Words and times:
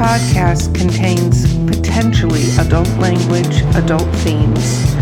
podcast 0.00 0.74
contains 0.74 1.44
potentially 1.66 2.40
adult 2.58 2.88
language, 2.96 3.60
adult 3.74 4.08
themes, 4.24 4.94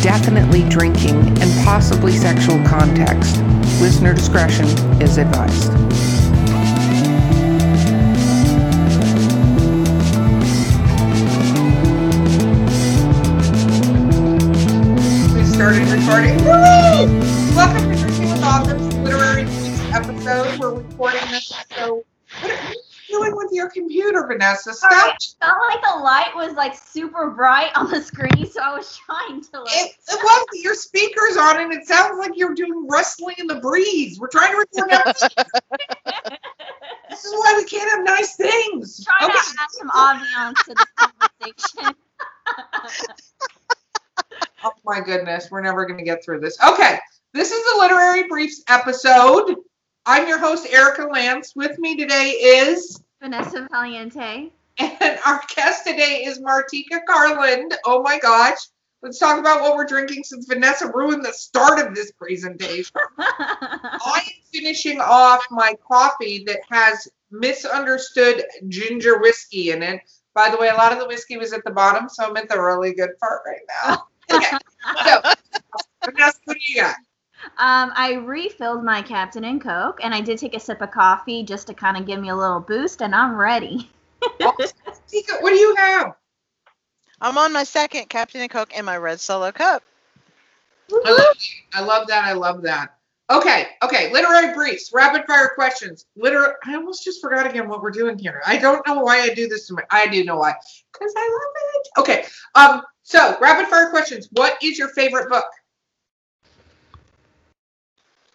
definitely 0.00 0.62
drinking, 0.68 1.16
and 1.42 1.64
possibly 1.64 2.12
sexual 2.12 2.62
context. 2.64 3.36
Listener 3.80 4.14
discretion 4.14 4.66
is 5.02 5.18
advised. 5.18 5.72
We 15.34 15.44
started 15.52 15.88
recording. 15.88 16.43
Vanessa? 24.34 24.72
Stop. 24.72 24.92
I 24.92 25.16
felt 25.40 25.58
like 25.68 25.80
the 25.82 25.98
light 26.00 26.32
was 26.34 26.52
like 26.54 26.74
super 26.74 27.30
bright 27.30 27.70
on 27.76 27.90
the 27.90 28.00
screen, 28.02 28.46
so 28.50 28.60
I 28.62 28.74
was 28.76 28.96
trying 28.96 29.42
to 29.42 29.60
like. 29.62 29.68
It, 29.74 29.92
it 30.08 30.18
was 30.22 30.46
your 30.62 30.74
speakers 30.74 31.36
on, 31.36 31.60
and 31.62 31.72
it 31.72 31.86
sounds 31.86 32.18
like 32.18 32.32
you're 32.34 32.54
doing 32.54 32.86
wrestling 32.90 33.36
in 33.38 33.46
the 33.46 33.56
breeze. 33.56 34.18
We're 34.20 34.28
trying 34.28 34.52
to 34.52 34.58
record 34.58 34.90
episodes. 34.92 35.34
this 37.10 37.24
is 37.24 37.32
why 37.32 37.54
we 37.56 37.64
can't 37.64 37.90
have 37.90 38.04
nice 38.04 38.36
things. 38.36 39.04
trying 39.04 39.30
Okay. 39.30 39.38
to 39.38 39.54
add 39.60 39.70
some 39.70 39.90
ambiance 39.90 40.64
to 40.64 40.74
this 40.74 40.86
conversation. 40.96 41.94
Oh 44.66 44.72
my 44.84 45.00
goodness, 45.00 45.50
we're 45.50 45.60
never 45.60 45.84
going 45.84 45.98
to 45.98 46.04
get 46.04 46.24
through 46.24 46.40
this. 46.40 46.56
Okay, 46.66 46.98
this 47.34 47.50
is 47.52 47.62
the 47.72 47.78
Literary 47.80 48.26
Briefs 48.28 48.62
episode. 48.68 49.56
I'm 50.06 50.26
your 50.26 50.38
host, 50.38 50.66
Erica 50.72 51.02
Lance. 51.04 51.52
With 51.54 51.78
me 51.78 51.96
today 51.96 52.30
is, 52.30 53.02
Vanessa 53.24 53.66
Valiente. 53.72 54.50
and 54.78 55.18
our 55.24 55.40
guest 55.56 55.86
today 55.86 56.24
is 56.26 56.40
Marteeka 56.40 57.00
Karland. 57.08 57.72
Oh 57.86 58.02
my 58.02 58.18
gosh. 58.18 58.58
Let's 59.02 59.18
talk 59.18 59.38
about 59.38 59.62
what 59.62 59.76
we're 59.76 59.86
drinking 59.86 60.24
since 60.24 60.46
Vanessa 60.46 60.92
ruined 60.92 61.24
the 61.24 61.32
start 61.32 61.78
of 61.78 61.94
this 61.94 62.12
presentation. 62.12 62.92
I 63.18 64.20
am 64.26 64.42
finishing 64.52 65.00
off 65.00 65.42
my 65.50 65.72
coffee 65.88 66.44
that 66.44 66.60
has 66.70 67.08
misunderstood 67.30 68.44
ginger 68.68 69.18
whiskey 69.18 69.70
in 69.70 69.82
it. 69.82 70.00
By 70.34 70.50
the 70.50 70.58
way, 70.58 70.68
a 70.68 70.74
lot 70.74 70.92
of 70.92 70.98
the 70.98 71.06
whiskey 71.06 71.38
was 71.38 71.54
at 71.54 71.64
the 71.64 71.70
bottom, 71.70 72.10
so 72.10 72.26
I'm 72.26 72.36
at 72.36 72.50
the 72.50 72.60
really 72.60 72.92
good 72.94 73.18
part 73.18 73.40
right 73.46 73.62
now. 73.86 74.04
Okay, 74.32 74.56
so 75.04 75.20
Vanessa, 76.04 76.38
what 76.44 76.56
do 76.56 76.72
you 76.72 76.80
got? 76.80 76.96
Um, 77.58 77.92
I 77.94 78.14
refilled 78.24 78.84
my 78.84 79.02
Captain 79.02 79.44
and 79.44 79.60
Coke, 79.60 80.00
and 80.02 80.14
I 80.14 80.20
did 80.20 80.38
take 80.38 80.54
a 80.54 80.60
sip 80.60 80.80
of 80.80 80.90
coffee 80.90 81.42
just 81.42 81.66
to 81.68 81.74
kind 81.74 81.96
of 81.96 82.06
give 82.06 82.20
me 82.20 82.30
a 82.30 82.36
little 82.36 82.60
boost, 82.60 83.02
and 83.02 83.14
I'm 83.14 83.36
ready. 83.36 83.90
Tika, 85.08 85.34
what 85.40 85.50
do 85.50 85.56
you 85.56 85.74
have? 85.76 86.14
I'm 87.20 87.38
on 87.38 87.52
my 87.52 87.64
second 87.64 88.08
Captain 88.08 88.40
and 88.40 88.50
Coke 88.50 88.76
in 88.76 88.84
my 88.84 88.96
red 88.96 89.20
solo 89.20 89.52
cup. 89.52 89.82
I 90.92 91.10
love, 91.10 91.18
that. 91.18 91.36
I 91.72 91.80
love 91.80 92.06
that. 92.08 92.24
I 92.24 92.32
love 92.32 92.62
that. 92.62 92.94
Okay, 93.30 93.68
okay. 93.82 94.12
Literary 94.12 94.52
briefs, 94.52 94.90
rapid 94.92 95.24
fire 95.26 95.52
questions. 95.54 96.04
Liter. 96.14 96.56
I 96.66 96.74
almost 96.74 97.04
just 97.04 97.22
forgot 97.22 97.46
again 97.46 97.68
what 97.68 97.80
we're 97.82 97.90
doing 97.90 98.18
here. 98.18 98.42
I 98.46 98.58
don't 98.58 98.86
know 98.86 99.00
why 99.00 99.20
I 99.20 99.30
do 99.32 99.48
this 99.48 99.66
to 99.68 99.74
my. 99.74 99.82
I 99.90 100.06
do 100.08 100.24
know 100.24 100.36
why. 100.36 100.54
Because 100.92 101.14
I 101.16 101.40
love 101.40 101.64
it. 101.74 101.88
Okay. 102.00 102.24
Um. 102.54 102.82
So, 103.02 103.38
rapid 103.40 103.68
fire 103.68 103.88
questions. 103.90 104.28
What 104.32 104.62
is 104.62 104.78
your 104.78 104.88
favorite 104.88 105.30
book? 105.30 105.46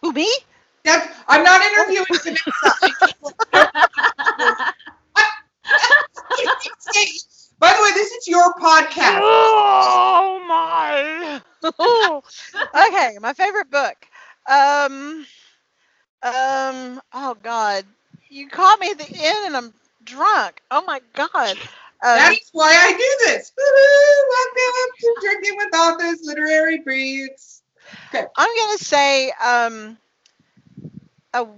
Who 0.02 0.12
me? 0.12 0.28
That's. 0.84 1.06
I'm 1.28 1.42
not 1.42 1.60
interviewing 1.62 2.04
Vanessa. 2.10 3.80
By 7.58 7.74
the 7.74 7.82
way, 7.82 7.90
this 7.94 8.10
is 8.12 8.28
your 8.28 8.54
podcast. 8.54 9.20
Oh 9.22 10.42
my! 10.48 11.40
okay, 12.88 13.18
my 13.20 13.32
favorite 13.34 13.70
book. 13.70 13.96
Um, 14.48 15.26
um. 16.22 17.00
Oh 17.12 17.36
God, 17.42 17.84
you 18.30 18.48
caught 18.48 18.80
me 18.80 18.90
at 18.90 18.98
the 18.98 19.08
end, 19.14 19.46
and 19.46 19.56
I'm 19.56 19.74
drunk. 20.04 20.62
Oh 20.70 20.82
my 20.86 21.00
God. 21.12 21.56
That 22.02 22.28
Um, 22.28 22.32
is 22.32 22.48
why 22.52 22.70
I 22.72 22.92
do 22.92 23.26
this. 23.26 23.52
Woohoo! 23.52 24.20
Welcome 24.30 24.90
to 25.00 25.16
Drinking 25.20 25.56
with 25.58 25.74
Authors 25.74 26.20
Literary 26.22 26.78
Briefs. 26.78 27.59
I'm 28.36 28.56
gonna 28.56 28.78
say 28.78 29.30
um. 29.44 29.98
Oh, 31.32 31.50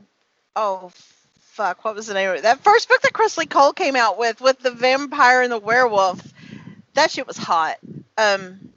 oh, 0.54 0.92
fuck! 1.40 1.84
What 1.84 1.94
was 1.94 2.06
the 2.06 2.14
name 2.14 2.30
of 2.30 2.36
it? 2.36 2.42
That 2.42 2.60
first 2.60 2.88
book 2.88 3.00
that 3.02 3.12
Kresley 3.12 3.48
Cole 3.48 3.72
came 3.72 3.96
out 3.96 4.18
with, 4.18 4.40
with 4.40 4.58
the 4.58 4.70
vampire 4.70 5.42
and 5.42 5.52
the 5.52 5.58
werewolf. 5.58 6.20
That 6.94 7.10
shit 7.10 7.26
was 7.26 7.38
hot. 7.38 7.78
Um, 8.18 8.72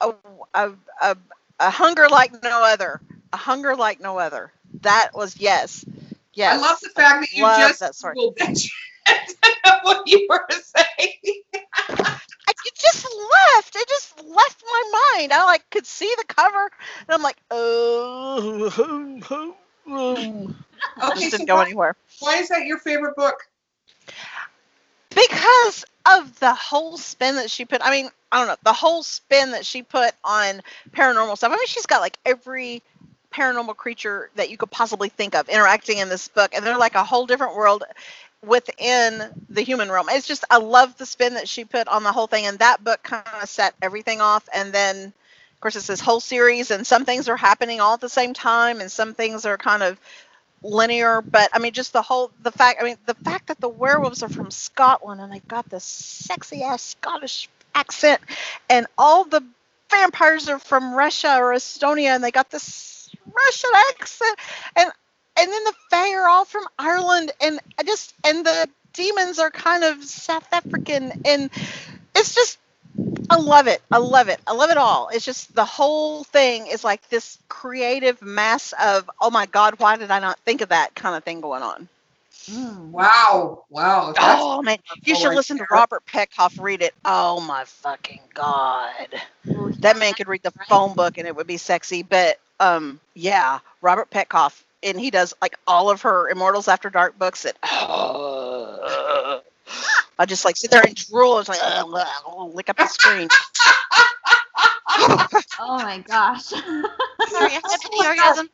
a, 0.00 0.14
a, 0.54 0.72
a, 1.00 1.16
a 1.60 1.70
hunger 1.70 2.08
like 2.08 2.42
no 2.42 2.64
other. 2.64 3.00
A 3.32 3.36
hunger 3.36 3.74
like 3.76 4.00
no 4.00 4.18
other. 4.18 4.52
That 4.82 5.10
was 5.14 5.38
yes, 5.38 5.84
yes. 6.34 6.58
I 6.58 6.60
love 6.60 6.78
the 6.82 6.90
fact 6.90 7.20
that 7.20 7.32
you 7.32 7.44
just 7.44 7.80
that. 7.80 7.94
Googled 7.94 8.36
that 8.36 9.80
what 9.82 10.06
you 10.06 10.26
were 10.28 10.46
saying. 10.50 11.42
It 12.64 12.74
just 12.74 13.04
left. 13.54 13.76
It 13.76 13.88
just 13.88 14.18
left 14.24 14.62
my 14.64 15.14
mind. 15.16 15.32
I 15.32 15.44
like 15.44 15.68
could 15.70 15.86
see 15.86 16.12
the 16.18 16.24
cover, 16.24 16.70
and 17.00 17.10
I'm 17.10 17.22
like, 17.22 17.38
oh. 17.50 19.22
oh, 19.30 19.54
oh. 19.88 20.54
Okay, 21.02 21.20
just 21.20 21.30
didn't 21.32 21.46
go 21.46 21.56
why, 21.56 21.64
anywhere. 21.64 21.96
why 22.20 22.36
is 22.36 22.48
that 22.48 22.66
your 22.66 22.78
favorite 22.78 23.16
book? 23.16 23.36
because 25.14 25.84
of 26.06 26.38
the 26.40 26.54
whole 26.54 26.96
spin 26.96 27.36
that 27.36 27.50
she 27.50 27.64
put 27.64 27.80
i 27.84 27.90
mean 27.90 28.08
i 28.30 28.38
don't 28.38 28.48
know 28.48 28.56
the 28.64 28.72
whole 28.72 29.02
spin 29.02 29.52
that 29.52 29.64
she 29.64 29.82
put 29.82 30.12
on 30.24 30.60
paranormal 30.90 31.36
stuff 31.36 31.52
i 31.52 31.56
mean 31.56 31.66
she's 31.66 31.86
got 31.86 32.00
like 32.00 32.18
every 32.24 32.82
paranormal 33.32 33.76
creature 33.76 34.30
that 34.34 34.50
you 34.50 34.56
could 34.56 34.70
possibly 34.70 35.08
think 35.08 35.34
of 35.34 35.48
interacting 35.48 35.98
in 35.98 36.08
this 36.08 36.28
book 36.28 36.52
and 36.54 36.64
they're 36.64 36.78
like 36.78 36.94
a 36.94 37.04
whole 37.04 37.26
different 37.26 37.54
world 37.54 37.84
within 38.46 39.22
the 39.48 39.62
human 39.62 39.90
realm. 39.90 40.08
It's 40.10 40.26
just 40.26 40.44
i 40.50 40.58
love 40.58 40.96
the 40.98 41.06
spin 41.06 41.34
that 41.34 41.48
she 41.48 41.64
put 41.64 41.88
on 41.88 42.02
the 42.02 42.12
whole 42.12 42.26
thing 42.26 42.46
and 42.46 42.58
that 42.58 42.82
book 42.82 43.02
kind 43.02 43.24
of 43.42 43.48
set 43.48 43.74
everything 43.80 44.20
off 44.20 44.48
and 44.54 44.72
then 44.72 45.06
of 45.06 45.60
course 45.60 45.76
it's 45.76 45.86
this 45.86 46.00
whole 46.00 46.20
series 46.20 46.70
and 46.70 46.86
some 46.86 47.04
things 47.04 47.28
are 47.28 47.36
happening 47.36 47.80
all 47.80 47.94
at 47.94 48.00
the 48.00 48.08
same 48.08 48.34
time 48.34 48.80
and 48.80 48.90
some 48.90 49.14
things 49.14 49.46
are 49.46 49.56
kind 49.56 49.82
of 49.82 49.98
linear 50.62 51.22
but 51.22 51.50
i 51.52 51.58
mean 51.58 51.72
just 51.72 51.92
the 51.92 52.02
whole 52.02 52.30
the 52.42 52.52
fact 52.52 52.80
i 52.80 52.84
mean 52.84 52.96
the 53.06 53.14
fact 53.14 53.48
that 53.48 53.60
the 53.60 53.68
werewolves 53.68 54.22
are 54.22 54.28
from 54.28 54.50
scotland 54.50 55.20
and 55.20 55.32
they've 55.32 55.48
got 55.48 55.68
this 55.70 55.84
sexy 55.84 56.62
ass 56.62 56.82
scottish 56.82 57.48
accent 57.74 58.20
and 58.70 58.86
all 58.96 59.24
the 59.24 59.42
vampires 59.90 60.48
are 60.48 60.58
from 60.58 60.94
russia 60.94 61.36
or 61.38 61.52
estonia 61.52 62.14
and 62.14 62.22
they 62.22 62.30
got 62.30 62.50
this 62.50 63.10
russian 63.24 63.70
accent 63.90 64.38
and 64.76 64.92
and 65.38 65.50
then 65.50 65.64
the 65.64 65.74
fae 65.90 66.14
are 66.14 66.28
all 66.28 66.44
from 66.44 66.64
ireland 66.78 67.32
and 67.40 67.60
i 67.78 67.82
just 67.82 68.14
and 68.24 68.44
the 68.44 68.68
demons 68.92 69.38
are 69.38 69.50
kind 69.50 69.84
of 69.84 70.02
south 70.04 70.46
african 70.52 71.12
and 71.24 71.50
it's 72.14 72.34
just 72.34 72.58
I 73.30 73.36
love 73.36 73.66
it. 73.66 73.80
I 73.90 73.98
love 73.98 74.28
it. 74.28 74.40
I 74.46 74.52
love 74.52 74.70
it 74.70 74.76
all. 74.76 75.08
It's 75.08 75.24
just 75.24 75.54
the 75.54 75.64
whole 75.64 76.24
thing 76.24 76.66
is 76.66 76.84
like 76.84 77.08
this 77.08 77.38
creative 77.48 78.20
mass 78.20 78.74
of, 78.82 79.10
oh 79.20 79.30
my 79.30 79.46
God, 79.46 79.78
why 79.78 79.96
did 79.96 80.10
I 80.10 80.18
not 80.18 80.38
think 80.40 80.60
of 80.60 80.68
that 80.68 80.94
kind 80.94 81.16
of 81.16 81.24
thing 81.24 81.40
going 81.40 81.62
on? 81.62 81.88
Wow, 82.90 83.64
wow. 83.70 84.12
that's 84.12 84.42
Oh 84.42 84.62
man, 84.62 84.78
you 85.04 85.14
should 85.14 85.28
right 85.28 85.36
listen 85.36 85.58
to. 85.58 85.66
Robert 85.70 86.04
Petkoff 86.04 86.60
read 86.60 86.82
it. 86.82 86.94
Oh 87.04 87.40
my 87.40 87.64
fucking 87.64 88.20
God. 88.34 89.08
That 89.78 89.98
man 89.98 90.12
could 90.14 90.28
read 90.28 90.42
the 90.42 90.52
phone 90.68 90.94
book 90.94 91.16
and 91.16 91.26
it 91.26 91.34
would 91.34 91.46
be 91.46 91.56
sexy. 91.56 92.02
But 92.02 92.38
um, 92.60 93.00
yeah, 93.14 93.60
Robert 93.80 94.10
Petkoff, 94.10 94.62
and 94.82 94.98
he 94.98 95.10
does 95.10 95.34
like 95.40 95.56
all 95.66 95.90
of 95.90 96.02
her 96.02 96.28
Immortals 96.28 96.68
After 96.68 96.90
Dark 96.90 97.18
books. 97.18 97.42
That 97.42 97.56
I 100.18 100.26
just 100.26 100.44
like 100.44 100.56
sit 100.56 100.70
there 100.70 100.82
and 100.82 100.94
drool. 100.94 101.38
It's 101.38 101.48
like 101.48 101.60
lick 102.54 102.68
up 102.68 102.76
the 102.76 102.86
screen. 102.86 103.28
Oh 105.58 105.78
my 105.78 105.98
gosh. 106.06 106.44
Sorry, 106.44 106.62
I 107.30 107.48
had 107.50 107.62
an 107.64 108.06
orgasm. 108.06 108.50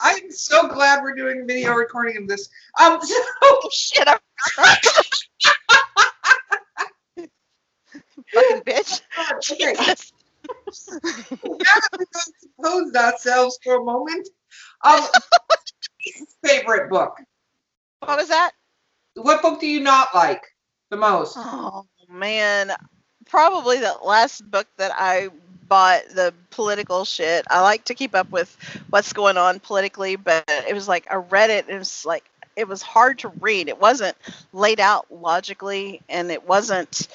I'm 0.00 0.30
so 0.30 0.68
glad 0.68 1.02
we're 1.02 1.14
doing 1.14 1.42
a 1.42 1.44
video 1.44 1.72
recording 1.74 2.16
of 2.18 2.28
this. 2.28 2.48
Um, 2.80 3.00
so, 3.00 3.14
oh 3.42 3.68
shit! 3.72 4.06
I 4.08 4.18
fucking 8.34 8.60
bitch. 8.62 9.00
okay, 9.52 9.74
Jesus. 9.74 10.12
now 11.42 11.58
that 11.58 11.90
we've 11.98 12.08
composed 12.56 12.96
ourselves 12.96 13.58
for 13.62 13.76
a 13.76 13.84
moment, 13.84 14.28
um, 14.84 15.00
favorite 16.44 16.90
book. 16.90 17.16
What 18.00 18.18
was 18.18 18.28
that? 18.28 18.52
What 19.14 19.42
book 19.42 19.60
do 19.60 19.66
you 19.66 19.80
not 19.80 20.08
like 20.14 20.42
the 20.90 20.96
most? 20.96 21.36
Oh 21.36 21.86
man, 22.08 22.72
probably 23.26 23.78
the 23.78 23.96
last 24.04 24.48
book 24.50 24.66
that 24.76 24.92
I 24.94 25.30
bought, 25.68 26.08
the 26.10 26.34
political 26.50 27.04
shit. 27.04 27.44
I 27.50 27.60
like 27.62 27.84
to 27.84 27.94
keep 27.94 28.14
up 28.14 28.30
with 28.30 28.56
what's 28.90 29.12
going 29.12 29.36
on 29.36 29.60
politically, 29.60 30.16
but 30.16 30.44
it 30.68 30.74
was 30.74 30.88
like 30.88 31.06
I 31.10 31.16
read 31.16 31.50
it 31.50 31.68
and 31.68 31.78
it's 31.78 32.04
like 32.04 32.24
it 32.56 32.68
was 32.68 32.82
hard 32.82 33.18
to 33.20 33.28
read. 33.28 33.68
It 33.68 33.80
wasn't 33.80 34.16
laid 34.52 34.80
out 34.80 35.06
logically, 35.10 36.02
and 36.08 36.30
it 36.30 36.46
wasn't. 36.46 37.08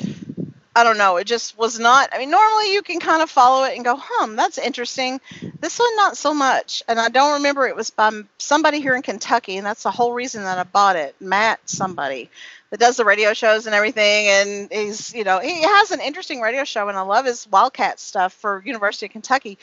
I 0.75 0.83
don't 0.83 0.98
know. 0.98 1.18
It 1.18 1.25
just 1.25 1.57
was 1.57 1.80
not. 1.80 2.10
I 2.13 2.19
mean, 2.19 2.30
normally 2.30 2.74
you 2.74 2.81
can 2.81 3.00
kind 3.00 3.21
of 3.21 3.30
follow 3.30 3.66
it 3.66 3.75
and 3.75 3.83
go, 3.83 3.98
"Hmm, 4.01 4.36
that's 4.36 4.57
interesting." 4.57 5.19
This 5.60 5.80
one, 5.80 5.95
not 5.95 6.16
so 6.16 6.33
much. 6.33 6.83
And 6.88 7.00
I 7.00 7.10
don't 7.10 7.33
remember 7.33 7.68
it 7.68 7.75
was 7.75 7.89
by 7.89 8.21
somebody 8.38 8.80
here 8.80 8.95
in 8.95 9.01
Kentucky, 9.01 9.57
and 9.57 9.66
that's 9.66 9.83
the 9.83 9.92
whole 9.92 10.13
reason 10.13 10.44
that 10.44 10.57
I 10.57 10.63
bought 10.63 10.95
it. 10.95 11.16
Matt, 11.19 11.60
somebody 11.66 12.30
that 12.69 12.80
does 12.80 12.98
the 12.98 13.06
radio 13.06 13.33
shows 13.33 13.66
and 13.66 13.75
everything, 13.75 14.27
and 14.27 14.71
he's, 14.71 15.13
you 15.13 15.24
know, 15.24 15.39
he 15.39 15.63
has 15.63 15.92
an 15.92 16.01
interesting 16.01 16.39
radio 16.39 16.63
show, 16.63 16.88
and 16.88 16.98
I 16.98 17.01
love 17.01 17.25
his 17.25 17.48
Wildcat 17.50 18.00
stuff 18.00 18.33
for 18.33 18.62
University 18.66 19.07
of 19.07 19.12
Kentucky 19.12 19.57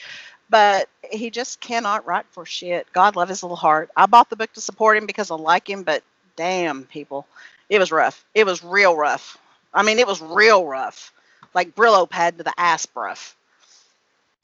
but 0.49 0.89
he 1.11 1.31
just 1.31 1.61
cannot 1.61 2.07
write 2.07 2.27
for 2.31 2.47
shit. 2.47 2.87
God 2.93 3.17
love 3.17 3.29
his 3.29 3.43
little 3.43 3.57
heart. 3.57 3.91
I 3.97 4.07
bought 4.07 4.31
the 4.31 4.37
book 4.37 4.53
to 4.53 4.61
support 4.61 4.97
him 4.97 5.07
because 5.07 5.31
I 5.31 5.35
like 5.35 5.69
him, 5.69 5.83
but 5.83 6.03
damn, 6.37 6.85
people, 6.85 7.27
it 7.69 7.79
was 7.79 7.91
rough. 7.91 8.25
It 8.35 8.47
was 8.47 8.63
real 8.63 8.97
rough. 8.97 9.39
I 9.73 9.83
mean, 9.83 9.99
it 9.99 10.07
was 10.07 10.21
real 10.23 10.67
rough, 10.67 11.13
like 11.55 11.75
Brillo 11.75 12.09
pad 12.09 12.39
to 12.39 12.45
the 12.45 12.55
ass 12.59 12.87
rough. 12.95 13.37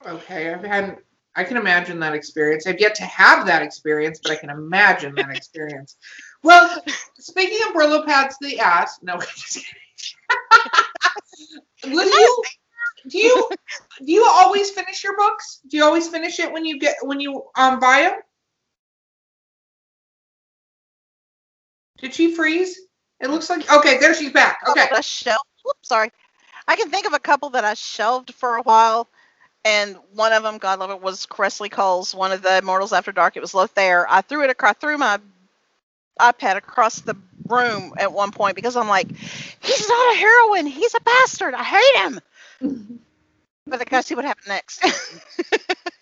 Okay, 0.05 0.53
I've 0.53 0.63
had. 0.63 0.97
I 1.35 1.43
can 1.43 1.57
imagine 1.57 1.99
that 1.99 2.13
experience. 2.13 2.67
I've 2.67 2.79
yet 2.79 2.93
to 2.95 3.03
have 3.05 3.47
that 3.47 3.63
experience, 3.63 4.19
but 4.21 4.31
I 4.31 4.35
can 4.35 4.51
imagine 4.51 5.15
that 5.15 5.35
experience. 5.35 5.95
Well, 6.45 6.83
speaking 7.19 7.57
of 7.65 7.73
Brillo 7.73 8.05
pads 8.05 8.37
to 8.39 8.49
the 8.49 8.59
ass, 8.59 8.99
no, 9.01 9.17
just 9.21 9.65
kidding. 11.83 11.95
Will 11.95 12.05
you 12.05 12.43
do 13.07 13.17
you 13.17 13.49
do 13.99 14.11
you 14.11 14.25
always 14.29 14.69
finish 14.71 15.03
your 15.03 15.15
books? 15.17 15.61
Do 15.67 15.77
you 15.77 15.83
always 15.83 16.07
finish 16.07 16.39
it 16.39 16.51
when 16.51 16.65
you 16.65 16.79
get 16.79 16.95
when 17.01 17.19
you 17.19 17.43
um 17.55 17.79
buy 17.79 18.01
them? 18.01 18.19
Did 21.99 22.13
she 22.13 22.35
freeze? 22.35 22.77
It 23.23 23.29
looks 23.29 23.49
like 23.49 23.71
okay. 23.71 23.97
There 23.99 24.13
she's 24.13 24.33
back. 24.33 24.59
Okay. 24.67 24.87
I 24.91 25.01
shelved. 25.01 25.39
Whoops, 25.63 25.87
sorry. 25.87 26.11
I 26.67 26.75
can 26.75 26.89
think 26.89 27.07
of 27.07 27.13
a 27.13 27.19
couple 27.19 27.51
that 27.51 27.63
I 27.63 27.73
shelved 27.73 28.33
for 28.33 28.57
a 28.57 28.61
while, 28.61 29.07
and 29.63 29.95
one 30.13 30.33
of 30.33 30.43
them, 30.43 30.57
God 30.57 30.79
love 30.79 30.91
it, 30.91 31.01
was 31.01 31.25
Kresley 31.25 31.71
Cole's 31.71 32.13
one 32.13 32.33
of 32.33 32.41
the 32.41 32.57
Immortals 32.57 32.91
After 32.91 33.13
Dark. 33.13 33.37
It 33.37 33.41
was 33.41 33.53
Lothair. 33.53 34.05
I 34.09 34.21
threw 34.21 34.43
it 34.43 34.49
across, 34.49 34.75
threw 34.75 34.97
my 34.97 35.19
iPad 36.19 36.57
across 36.57 36.99
the 36.99 37.15
room 37.47 37.93
at 37.97 38.11
one 38.11 38.31
point 38.31 38.55
because 38.55 38.75
I'm 38.75 38.89
like, 38.89 39.09
he's 39.09 39.87
not 39.87 40.13
a 40.13 40.17
heroine. 40.17 40.65
He's 40.65 40.93
a 40.93 41.01
bastard. 41.01 41.53
I 41.53 41.63
hate 41.63 41.95
him. 42.03 42.19
but 43.67 43.79
I 43.79 43.85
gotta 43.85 44.03
see 44.03 44.15
what 44.15 44.25
happened 44.25 44.47
next. 44.47 44.83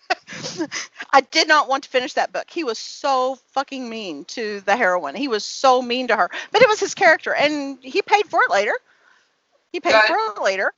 I 1.12 1.20
did 1.20 1.48
not 1.48 1.68
want 1.68 1.84
to 1.84 1.90
finish 1.90 2.14
that 2.14 2.32
book. 2.32 2.50
He 2.50 2.64
was 2.64 2.78
so 2.78 3.36
fucking 3.52 3.88
mean 3.88 4.24
to 4.26 4.60
the 4.60 4.76
heroine. 4.76 5.14
He 5.14 5.28
was 5.28 5.44
so 5.44 5.82
mean 5.82 6.08
to 6.08 6.16
her. 6.16 6.30
But 6.50 6.62
it 6.62 6.68
was 6.68 6.80
his 6.80 6.94
character, 6.94 7.34
and 7.34 7.78
he 7.82 8.02
paid 8.02 8.26
for 8.26 8.42
it 8.42 8.50
later. 8.50 8.74
He 9.72 9.80
paid 9.80 9.94
for 10.06 10.16
it 10.16 10.42
later, 10.42 10.72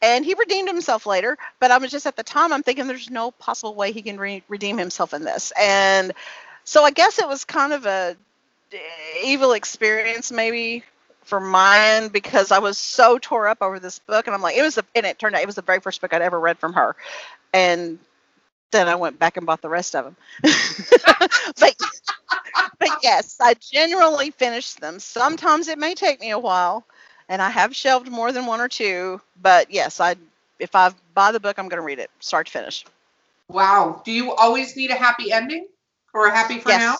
and 0.00 0.24
he 0.24 0.34
redeemed 0.34 0.68
himself 0.68 1.06
later. 1.06 1.38
But 1.60 1.70
I 1.70 1.78
was 1.78 1.90
just 1.90 2.06
at 2.06 2.16
the 2.16 2.22
time, 2.22 2.52
I'm 2.52 2.62
thinking 2.62 2.86
there's 2.86 3.10
no 3.10 3.30
possible 3.30 3.74
way 3.74 3.92
he 3.92 4.02
can 4.02 4.18
re- 4.18 4.42
redeem 4.48 4.78
himself 4.78 5.14
in 5.14 5.24
this. 5.24 5.52
And 5.58 6.12
so 6.64 6.84
I 6.84 6.90
guess 6.90 7.18
it 7.18 7.28
was 7.28 7.44
kind 7.44 7.72
of 7.72 7.86
a 7.86 8.16
evil 9.22 9.52
experience, 9.52 10.32
maybe 10.32 10.82
for 11.24 11.40
mine 11.40 12.08
because 12.08 12.50
I 12.50 12.58
was 12.58 12.78
so 12.78 13.18
tore 13.18 13.48
up 13.48 13.58
over 13.62 13.78
this 13.78 13.98
book, 14.00 14.26
and 14.26 14.34
I'm 14.34 14.42
like, 14.42 14.56
it 14.56 14.62
was, 14.62 14.78
a, 14.78 14.84
and 14.94 15.06
it 15.06 15.18
turned 15.18 15.34
out 15.34 15.42
it 15.42 15.46
was 15.46 15.54
the 15.54 15.62
very 15.62 15.80
first 15.80 16.00
book 16.00 16.12
I'd 16.12 16.22
ever 16.22 16.38
read 16.38 16.58
from 16.58 16.72
her, 16.72 16.96
and 17.52 17.98
then 18.72 18.88
I 18.88 18.96
went 18.96 19.18
back 19.18 19.36
and 19.36 19.46
bought 19.46 19.62
the 19.62 19.68
rest 19.68 19.94
of 19.94 20.04
them. 20.04 20.16
but, 21.60 21.76
but 22.78 22.90
yes, 23.02 23.36
I 23.40 23.54
generally 23.54 24.30
finish 24.30 24.74
them. 24.74 24.98
Sometimes 24.98 25.68
it 25.68 25.78
may 25.78 25.94
take 25.94 26.20
me 26.20 26.30
a 26.30 26.38
while, 26.38 26.84
and 27.28 27.40
I 27.40 27.50
have 27.50 27.76
shelved 27.76 28.10
more 28.10 28.32
than 28.32 28.46
one 28.46 28.60
or 28.60 28.68
two. 28.68 29.20
But 29.40 29.70
yes, 29.70 30.00
I 30.00 30.16
if 30.58 30.74
I 30.74 30.92
buy 31.14 31.32
the 31.32 31.40
book, 31.40 31.58
I'm 31.58 31.68
going 31.68 31.80
to 31.80 31.86
read 31.86 31.98
it 31.98 32.10
start 32.20 32.46
to 32.46 32.52
finish. 32.52 32.84
Wow. 33.48 34.02
Do 34.04 34.12
you 34.12 34.32
always 34.32 34.76
need 34.76 34.90
a 34.90 34.94
happy 34.94 35.30
ending 35.30 35.66
or 36.14 36.26
a 36.26 36.30
happy 36.30 36.58
for 36.58 36.70
yes. 36.70 36.80
now? 36.80 36.96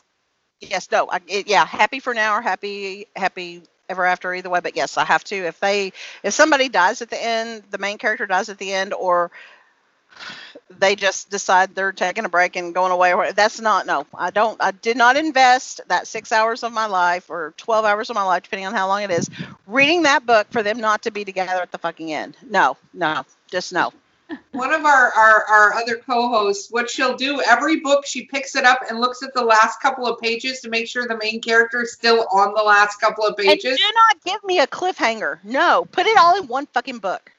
Yes. 0.60 0.90
No. 0.90 1.08
I, 1.10 1.20
it, 1.26 1.48
yeah. 1.48 1.64
Happy 1.64 1.98
for 1.98 2.14
now 2.14 2.36
or 2.36 2.42
happy 2.42 3.06
happy 3.16 3.62
ever 3.88 4.04
after 4.04 4.34
either 4.34 4.50
way. 4.50 4.60
But 4.60 4.76
yes, 4.76 4.96
I 4.96 5.04
have 5.04 5.24
to. 5.24 5.36
If 5.36 5.60
they 5.60 5.92
if 6.22 6.34
somebody 6.34 6.68
dies 6.68 7.02
at 7.02 7.10
the 7.10 7.22
end, 7.22 7.62
the 7.70 7.78
main 7.78 7.98
character 7.98 8.26
dies 8.26 8.48
at 8.48 8.58
the 8.58 8.72
end, 8.72 8.92
or 8.92 9.30
they 10.78 10.96
just 10.96 11.30
decide 11.30 11.74
they're 11.74 11.92
taking 11.92 12.24
a 12.24 12.28
break 12.28 12.56
and 12.56 12.74
going 12.74 12.92
away. 12.92 13.14
That's 13.34 13.60
not 13.60 13.86
no 13.86 14.06
i 14.14 14.30
don't 14.30 14.60
i 14.60 14.70
did 14.70 14.96
not 14.96 15.16
invest 15.16 15.80
that 15.88 16.06
six 16.06 16.32
hours 16.32 16.62
of 16.62 16.72
my 16.72 16.86
life 16.86 17.30
or 17.30 17.54
12 17.56 17.84
hours 17.84 18.10
of 18.10 18.16
my 18.16 18.22
life 18.22 18.42
depending 18.42 18.66
on 18.66 18.74
how 18.74 18.86
long 18.88 19.02
it 19.02 19.10
is 19.10 19.28
reading 19.66 20.02
that 20.02 20.26
book 20.26 20.46
for 20.50 20.62
them 20.62 20.78
not 20.78 21.02
to 21.02 21.10
be 21.10 21.24
together 21.24 21.60
at 21.62 21.70
the 21.70 21.78
fucking 21.78 22.12
end. 22.12 22.36
No 22.48 22.76
no 22.92 23.24
just 23.50 23.72
no. 23.72 23.92
One 24.52 24.72
of 24.72 24.86
our, 24.86 25.12
our 25.12 25.44
our 25.44 25.74
other 25.74 25.96
co-hosts 25.96 26.70
what 26.70 26.88
she'll 26.88 27.16
do 27.16 27.40
every 27.42 27.80
book 27.80 28.06
she 28.06 28.24
picks 28.24 28.56
it 28.56 28.64
up 28.64 28.80
and 28.88 29.00
looks 29.00 29.22
at 29.22 29.34
the 29.34 29.44
last 29.44 29.80
couple 29.80 30.06
of 30.06 30.20
pages 30.20 30.60
to 30.60 30.70
make 30.70 30.88
sure 30.88 31.06
the 31.06 31.18
main 31.18 31.40
character 31.40 31.82
is 31.82 31.92
still 31.92 32.26
on 32.32 32.54
the 32.54 32.62
last 32.62 33.00
couple 33.00 33.24
of 33.24 33.36
pages. 33.36 33.64
and 33.64 33.76
do 33.76 33.84
not 33.94 34.22
give 34.24 34.42
me 34.44 34.60
a 34.60 34.66
cliffhanger. 34.66 35.38
No 35.44 35.86
put 35.90 36.06
it 36.06 36.16
all 36.18 36.40
in 36.40 36.46
one 36.48 36.66
fucking 36.66 36.98
book. 36.98 37.30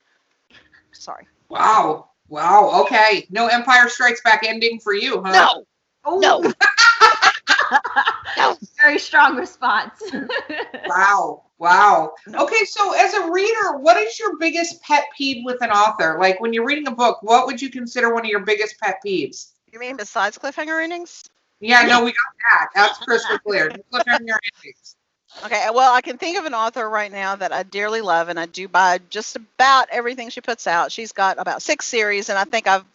Sorry. 0.91 1.27
Wow 1.49 2.09
Wow. 2.33 2.81
Okay. 2.81 3.27
No 3.29 3.45
Empire 3.45 3.87
Strikes 3.87 4.19
Back 4.21 4.41
ending 4.43 4.79
for 4.79 4.95
you, 4.95 5.21
huh? 5.21 5.31
No. 5.33 5.65
Oh. 6.03 6.17
No. 6.17 6.41
no. 8.37 8.57
Very 8.81 8.97
strong 8.97 9.35
response. 9.35 10.01
wow. 10.87 11.43
Wow. 11.59 12.15
Okay, 12.27 12.65
so 12.65 12.93
as 12.93 13.13
a 13.13 13.31
reader, 13.31 13.77
what 13.77 13.97
is 13.97 14.17
your 14.17 14.37
biggest 14.39 14.81
pet 14.81 15.03
peeve 15.15 15.45
with 15.45 15.61
an 15.61 15.69
author? 15.69 16.17
Like 16.19 16.41
when 16.41 16.53
you're 16.53 16.65
reading 16.65 16.87
a 16.87 16.91
book, 16.95 17.19
what 17.21 17.45
would 17.45 17.61
you 17.61 17.69
consider 17.69 18.11
one 18.11 18.25
of 18.25 18.29
your 18.29 18.39
biggest 18.39 18.79
pet 18.79 18.97
peeves? 19.05 19.51
You 19.71 19.77
mean 19.77 19.95
besides 19.95 20.35
cliffhanger 20.39 20.83
endings? 20.83 21.23
Yeah, 21.59 21.83
no, 21.83 22.03
we 22.03 22.13
got 22.13 22.15
that. 22.51 22.69
That's 22.73 22.97
crystal 22.97 23.37
clear. 23.37 23.69
cliffhanger 23.93 24.39
endings. 24.57 24.95
Okay, 25.41 25.63
uh, 25.63 25.73
well, 25.73 25.93
I 25.93 26.01
can 26.01 26.17
think 26.17 26.37
of 26.37 26.45
an 26.45 26.53
author 26.53 26.89
right 26.89 27.11
now 27.11 27.35
that 27.35 27.51
I 27.51 27.63
dearly 27.63 28.01
love, 28.01 28.29
and 28.29 28.39
I 28.39 28.45
do 28.45 28.67
buy 28.67 28.99
just 29.09 29.35
about 29.35 29.89
everything 29.91 30.29
she 30.29 30.41
puts 30.41 30.67
out. 30.67 30.91
She's 30.91 31.11
got 31.11 31.39
about 31.39 31.61
six 31.61 31.85
series, 31.85 32.29
and 32.29 32.37
I 32.37 32.43
think 32.45 32.67
I've 32.67 32.85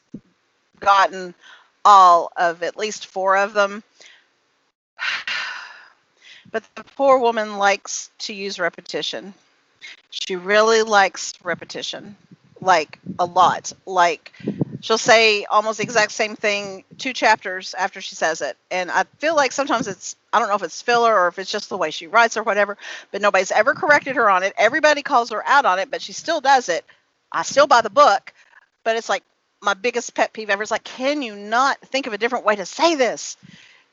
gotten 0.81 1.35
all 1.85 2.33
of 2.37 2.63
at 2.63 2.77
least 2.77 3.07
four 3.07 3.37
of 3.37 3.55
them. 3.55 3.83
But 6.51 6.65
the 6.77 6.85
poor 6.85 7.19
woman 7.19 7.59
likes 7.59 8.11
to 8.21 8.33
use 8.33 8.59
repetition. 8.59 9.35
She 10.11 10.37
really 10.37 10.83
likes 10.83 11.35
repetition, 11.43 12.17
like 12.61 12.99
a 13.19 13.27
lot. 13.27 13.73
Like 13.85 14.33
she'll 14.81 14.99
say 14.99 15.45
almost 15.45 15.79
the 15.79 15.85
exact 15.85 16.13
same 16.13 16.37
thing 16.37 16.85
two 16.99 17.13
chapters 17.13 17.75
after 17.75 18.01
she 18.01 18.15
says 18.15 18.41
it. 18.41 18.57
And 18.71 18.91
I 18.91 19.05
feel 19.19 19.35
like 19.35 19.53
sometimes 19.53 19.89
it's 19.89 20.17
I 20.33 20.39
don't 20.39 20.49
know 20.49 20.55
if 20.55 20.63
it's 20.63 20.83
filler 20.83 21.15
or 21.15 21.29
if 21.29 21.39
it's 21.39 21.51
just 21.51 21.69
the 21.69 21.77
way 21.77 21.91
she 21.91 22.07
writes 22.07 22.37
or 22.37 22.43
whatever, 22.43 22.77
but 23.11 23.23
nobody's 23.23 23.51
ever 23.51 23.75
corrected 23.75 24.17
her 24.17 24.31
on 24.31 24.43
it. 24.43 24.53
Everybody 24.57 25.03
calls 25.03 25.31
her 25.31 25.47
out 25.47 25.65
on 25.65 25.79
it, 25.79 25.91
but 25.91 26.03
she 26.03 26.13
still 26.13 26.41
does 26.41 26.69
it. 26.69 26.85
I 27.33 27.43
still 27.43 27.67
buy 27.67 27.81
the 27.81 27.91
book, 27.91 28.33
but 28.85 28.97
it's 28.97 29.09
like 29.09 29.23
my 29.61 29.75
biggest 29.75 30.15
pet 30.15 30.33
peeve 30.33 30.51
ever 30.51 30.63
is 30.63 30.71
like, 30.71 30.85
can 30.85 31.23
you 31.23 31.35
not 31.35 31.81
think 31.81 32.07
of 32.07 32.13
a 32.13 32.19
different 32.19 32.45
way 32.45 32.57
to 32.57 32.67
say 32.67 32.95
this? 32.95 33.37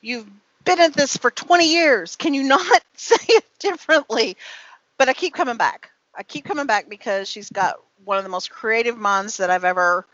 You've 0.00 0.28
been 0.64 0.80
at 0.80 0.94
this 0.94 1.16
for 1.16 1.30
20 1.30 1.72
years. 1.72 2.16
Can 2.16 2.34
you 2.34 2.44
not 2.44 2.82
say 2.94 3.16
it 3.28 3.44
differently? 3.58 4.36
But 4.98 5.08
I 5.08 5.12
keep 5.12 5.34
coming 5.34 5.56
back. 5.56 5.90
I 6.14 6.22
keep 6.22 6.44
coming 6.44 6.66
back 6.66 6.88
because 6.88 7.28
she's 7.28 7.50
got 7.50 7.76
one 8.04 8.18
of 8.18 8.24
the 8.24 8.30
most 8.30 8.50
creative 8.50 8.96
minds 8.96 9.38
that 9.38 9.50
I've 9.50 9.64
ever 9.64 10.06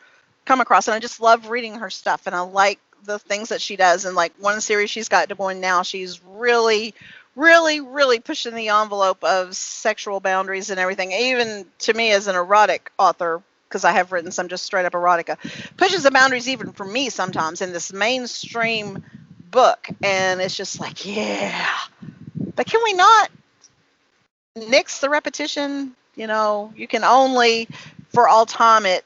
come 0.44 0.60
across, 0.60 0.88
and 0.88 0.94
I 0.94 0.98
just 0.98 1.20
love 1.20 1.48
reading 1.48 1.76
her 1.76 1.90
stuff. 1.90 2.26
And 2.26 2.34
I 2.34 2.40
like 2.40 2.80
the 3.04 3.18
things 3.18 3.48
that 3.50 3.60
she 3.60 3.76
does. 3.76 4.04
And 4.04 4.16
like 4.16 4.32
one 4.38 4.60
series 4.60 4.90
she's 4.90 5.08
got 5.08 5.36
going 5.36 5.60
now, 5.60 5.82
she's 5.82 6.20
really, 6.24 6.94
really, 7.36 7.80
really 7.80 8.20
pushing 8.20 8.54
the 8.54 8.68
envelope 8.68 9.22
of 9.24 9.56
sexual 9.56 10.20
boundaries 10.20 10.70
and 10.70 10.78
everything. 10.78 11.12
Even 11.12 11.66
to 11.80 11.94
me 11.94 12.12
as 12.12 12.26
an 12.26 12.36
erotic 12.36 12.90
author, 12.98 13.42
because 13.68 13.84
I 13.84 13.92
have 13.92 14.12
written 14.12 14.30
some 14.30 14.48
just 14.48 14.64
straight 14.64 14.84
up 14.84 14.92
erotica, 14.92 15.38
pushes 15.76 16.02
the 16.02 16.10
boundaries 16.10 16.48
even 16.48 16.72
for 16.72 16.84
me 16.84 17.08
sometimes 17.08 17.62
in 17.62 17.72
this 17.72 17.92
mainstream 17.92 19.02
book. 19.50 19.88
And 20.02 20.40
it's 20.40 20.56
just 20.56 20.80
like, 20.80 21.06
yeah. 21.06 21.76
But 22.54 22.66
can 22.66 22.82
we 22.84 22.92
not 22.92 23.30
nix 24.56 25.00
the 25.00 25.08
repetition? 25.08 25.96
You 26.14 26.26
know, 26.26 26.72
you 26.76 26.86
can 26.86 27.04
only 27.04 27.68
for 28.10 28.28
all 28.28 28.44
time 28.44 28.84
it 28.84 29.04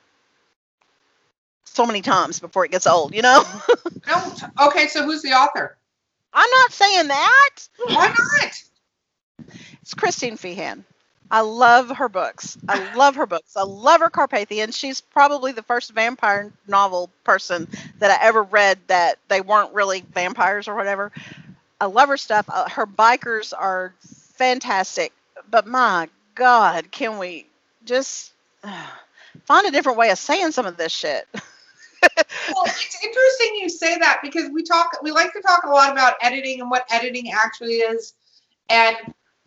so 1.77 1.85
many 1.87 2.01
times 2.01 2.41
before 2.41 2.65
it 2.65 2.71
gets 2.71 2.87
old, 2.87 3.15
you 3.15 3.21
know? 3.21 3.45
no. 4.07 4.35
Okay, 4.63 4.89
so 4.89 5.05
who's 5.05 5.21
the 5.21 5.33
author? 5.33 5.77
I'm 6.33 6.51
not 6.51 6.73
saying 6.73 7.09
that. 7.09 7.51
Why 7.79 8.07
not? 8.07 8.63
It's 9.83 9.93
Christine 9.95 10.39
Feehan. 10.39 10.85
I 11.31 11.41
love 11.41 11.91
her 11.91 12.09
books. 12.09 12.57
I 12.67 12.77
love 12.95 13.17
her 13.17 13.27
books. 13.27 13.57
I 13.57 13.63
love 13.65 14.01
her 14.01 14.09
Carpathian. 14.09 14.71
She's 14.73 15.01
probably 15.01 15.53
the 15.53 15.63
first 15.63 15.93
vampire 15.93 16.51
novel 16.67 17.11
person 17.25 17.69
that 17.99 18.11
I 18.11 18.25
ever 18.25 18.43
read 18.43 18.79
that 18.87 19.19
they 19.29 19.43
weren't 19.43 19.75
really 19.75 20.03
vampires 20.15 20.69
or 20.69 20.77
whatever. 20.77 21.13
I 21.79 21.87
love 21.87 22.09
her 22.09 22.17
stuff. 22.17 22.47
Uh, 22.49 22.71
her 22.71 22.87
bikers 22.87 23.53
are 23.57 23.93
fantastic, 24.37 25.13
but 25.51 25.67
my 25.67 26.09
God, 26.35 26.91
can 26.91 27.19
we 27.19 27.47
just 27.85 28.33
uh, 28.65 28.87
find 29.45 29.67
a 29.67 29.71
different 29.71 29.99
way 29.99 30.11
of 30.11 30.19
saying 30.19 30.53
some 30.53 30.65
of 30.65 30.79
this 30.79 30.93
shit? 30.93 31.29
well, 32.03 32.65
it's 32.67 33.03
interesting 33.03 33.59
you 33.61 33.69
say 33.69 33.99
that 33.99 34.21
because 34.23 34.51
we 34.51 34.63
talk, 34.63 34.99
we 35.03 35.11
like 35.11 35.33
to 35.33 35.41
talk 35.41 35.65
a 35.65 35.71
lot 35.71 35.93
about 35.93 36.15
editing 36.21 36.61
and 36.61 36.71
what 36.71 36.85
editing 36.91 37.31
actually 37.33 37.75
is, 37.75 38.15
and 38.69 38.97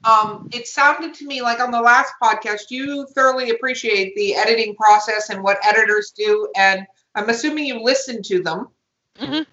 um, 0.04 0.50
it 0.54 0.68
sounded 0.68 1.14
to 1.16 1.26
me 1.26 1.42
like 1.42 1.60
on 1.60 1.72
the 1.72 1.82
last 1.82 2.14
podcast 2.22 2.70
you 2.70 3.06
thoroughly 3.08 3.50
appreciate 3.50 4.16
the 4.16 4.36
editing 4.36 4.76
process 4.76 5.30
and 5.30 5.44
what 5.44 5.58
editors 5.64 6.12
do, 6.16 6.50
and 6.56 6.86
I'm 7.16 7.30
assuming 7.30 7.66
you 7.66 7.82
listen 7.82 8.22
to 8.24 8.42
them. 8.42 8.68
Mm-hmm. 9.20 9.44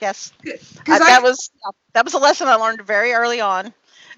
Yes, 0.00 0.32
uh, 0.46 0.52
I, 0.88 0.98
that 0.98 1.22
was 1.22 1.50
that 1.92 2.04
was 2.04 2.14
a 2.14 2.18
lesson 2.18 2.48
I 2.48 2.54
learned 2.54 2.82
very 2.82 3.12
early 3.12 3.40
on. 3.40 3.72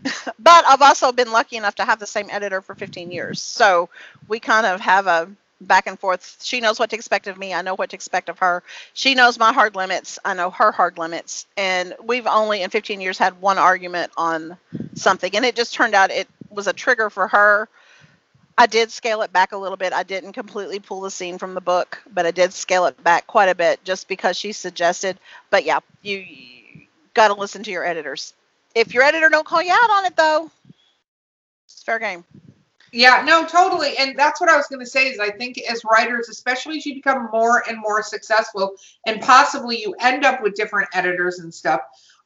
but 0.38 0.64
I've 0.66 0.82
also 0.82 1.12
been 1.12 1.30
lucky 1.30 1.56
enough 1.56 1.76
to 1.76 1.84
have 1.84 2.00
the 2.00 2.06
same 2.06 2.28
editor 2.30 2.60
for 2.60 2.74
15 2.74 3.12
years, 3.12 3.40
so 3.40 3.88
we 4.26 4.40
kind 4.40 4.66
of 4.66 4.80
have 4.80 5.06
a 5.06 5.30
back 5.64 5.86
and 5.86 5.98
forth. 5.98 6.38
She 6.42 6.60
knows 6.60 6.78
what 6.78 6.90
to 6.90 6.96
expect 6.96 7.26
of 7.26 7.38
me. 7.38 7.54
I 7.54 7.62
know 7.62 7.74
what 7.74 7.90
to 7.90 7.96
expect 7.96 8.28
of 8.28 8.38
her. 8.40 8.62
She 8.94 9.14
knows 9.14 9.38
my 9.38 9.52
hard 9.52 9.74
limits. 9.74 10.18
I 10.24 10.34
know 10.34 10.50
her 10.50 10.72
hard 10.72 10.98
limits. 10.98 11.46
And 11.56 11.94
we've 12.02 12.26
only 12.26 12.62
in 12.62 12.70
15 12.70 13.00
years 13.00 13.18
had 13.18 13.40
one 13.40 13.58
argument 13.58 14.12
on 14.16 14.56
something, 14.94 15.34
and 15.34 15.44
it 15.44 15.56
just 15.56 15.74
turned 15.74 15.94
out 15.94 16.10
it 16.10 16.28
was 16.50 16.66
a 16.66 16.72
trigger 16.72 17.10
for 17.10 17.28
her. 17.28 17.68
I 18.56 18.66
did 18.66 18.90
scale 18.90 19.22
it 19.22 19.32
back 19.32 19.52
a 19.52 19.56
little 19.56 19.78
bit. 19.78 19.92
I 19.92 20.02
didn't 20.02 20.34
completely 20.34 20.78
pull 20.78 21.00
the 21.00 21.10
scene 21.10 21.38
from 21.38 21.54
the 21.54 21.60
book, 21.60 22.02
but 22.12 22.26
I 22.26 22.30
did 22.30 22.52
scale 22.52 22.86
it 22.86 23.02
back 23.02 23.26
quite 23.26 23.48
a 23.48 23.54
bit 23.54 23.82
just 23.82 24.08
because 24.08 24.36
she 24.36 24.52
suggested. 24.52 25.18
But 25.50 25.64
yeah, 25.64 25.80
you, 26.02 26.18
you 26.18 26.82
got 27.14 27.28
to 27.28 27.34
listen 27.34 27.62
to 27.64 27.70
your 27.70 27.84
editors. 27.84 28.34
If 28.74 28.94
your 28.94 29.04
editor 29.04 29.28
don't 29.28 29.46
call 29.46 29.62
you 29.62 29.72
out 29.72 29.90
on 29.90 30.04
it 30.04 30.16
though, 30.16 30.50
it's 31.66 31.82
fair 31.82 31.98
game. 31.98 32.24
Yeah, 32.92 33.22
no, 33.26 33.46
totally. 33.46 33.96
And 33.98 34.18
that's 34.18 34.38
what 34.40 34.50
I 34.50 34.56
was 34.56 34.66
going 34.66 34.80
to 34.80 34.86
say 34.90 35.08
is 35.08 35.18
I 35.18 35.30
think 35.30 35.58
as 35.58 35.82
writers, 35.84 36.28
especially 36.28 36.76
as 36.76 36.84
you 36.84 36.94
become 36.94 37.30
more 37.32 37.64
and 37.68 37.78
more 37.80 38.02
successful 38.02 38.74
and 39.06 39.20
possibly 39.22 39.80
you 39.80 39.94
end 39.98 40.24
up 40.26 40.42
with 40.42 40.54
different 40.54 40.90
editors 40.92 41.38
and 41.38 41.52
stuff, 41.52 41.80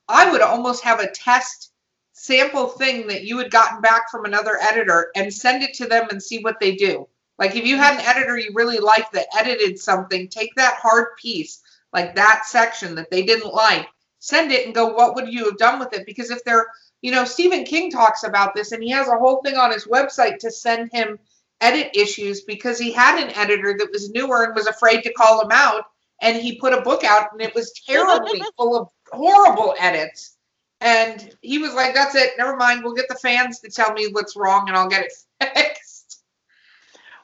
I 0.09 0.31
would 0.31 0.41
almost 0.41 0.83
have 0.83 0.99
a 0.99 1.11
test 1.11 1.73
sample 2.13 2.67
thing 2.69 3.07
that 3.07 3.25
you 3.25 3.39
had 3.39 3.51
gotten 3.51 3.81
back 3.81 4.11
from 4.11 4.25
another 4.25 4.59
editor 4.61 5.11
and 5.15 5.33
send 5.33 5.63
it 5.63 5.73
to 5.75 5.87
them 5.87 6.09
and 6.11 6.21
see 6.21 6.41
what 6.43 6.59
they 6.61 6.75
do. 6.75 7.07
Like 7.39 7.55
if 7.55 7.65
you 7.65 7.77
had 7.77 7.95
an 7.95 8.07
editor 8.07 8.37
you 8.37 8.51
really 8.55 8.79
liked 8.79 9.13
that 9.13 9.27
edited 9.39 9.79
something, 9.79 10.27
take 10.29 10.55
that 10.57 10.79
hard 10.81 11.17
piece, 11.17 11.61
like 11.93 12.17
that 12.17 12.45
section 12.47 12.95
that 12.97 13.11
they 13.11 13.23
didn't 13.23 13.55
like, 13.55 13.87
send 14.19 14.51
it 14.51 14.67
and 14.67 14.75
go, 14.75 14.89
what 14.89 15.15
would 15.15 15.33
you 15.33 15.45
have 15.45 15.59
done 15.59 15.79
with 15.79 15.93
it? 15.93 16.07
Because 16.07 16.31
if 16.31 16.43
they're 16.45 16.67
you 17.07 17.13
know, 17.13 17.25
Stephen 17.25 17.63
King 17.63 17.89
talks 17.89 18.25
about 18.25 18.53
this 18.53 18.73
and 18.73 18.83
he 18.83 18.91
has 18.91 19.07
a 19.07 19.17
whole 19.17 19.41
thing 19.41 19.57
on 19.57 19.71
his 19.71 19.87
website 19.87 20.39
to 20.39 20.51
send 20.51 20.91
him 20.93 21.21
edit 21.61 21.97
issues 21.97 22.41
because 22.41 22.81
he 22.81 22.91
had 22.91 23.23
an 23.23 23.33
editor 23.37 23.77
that 23.79 23.93
was 23.93 24.11
newer 24.11 24.43
and 24.43 24.57
was 24.57 24.67
afraid 24.67 25.03
to 25.03 25.13
call 25.13 25.41
him 25.41 25.53
out. 25.53 25.85
And 26.21 26.37
he 26.37 26.59
put 26.59 26.73
a 26.73 26.81
book 26.81 27.05
out 27.05 27.31
and 27.31 27.41
it 27.41 27.55
was 27.55 27.71
terribly 27.87 28.43
full 28.57 28.77
of 28.77 28.89
horrible 29.13 29.77
edits. 29.79 30.37
And 30.81 31.33
he 31.43 31.59
was 31.59 31.75
like, 31.75 31.95
that's 31.95 32.17
it. 32.17 32.33
Never 32.39 32.57
mind. 32.57 32.83
We'll 32.83 32.95
get 32.95 33.09
the 33.09 33.15
fans 33.15 33.61
to 33.61 33.71
tell 33.71 33.93
me 33.93 34.09
what's 34.11 34.35
wrong 34.35 34.67
and 34.67 34.77
I'll 34.77 34.89
get 34.89 35.05
it 35.05 35.13
fixed. 35.55 36.25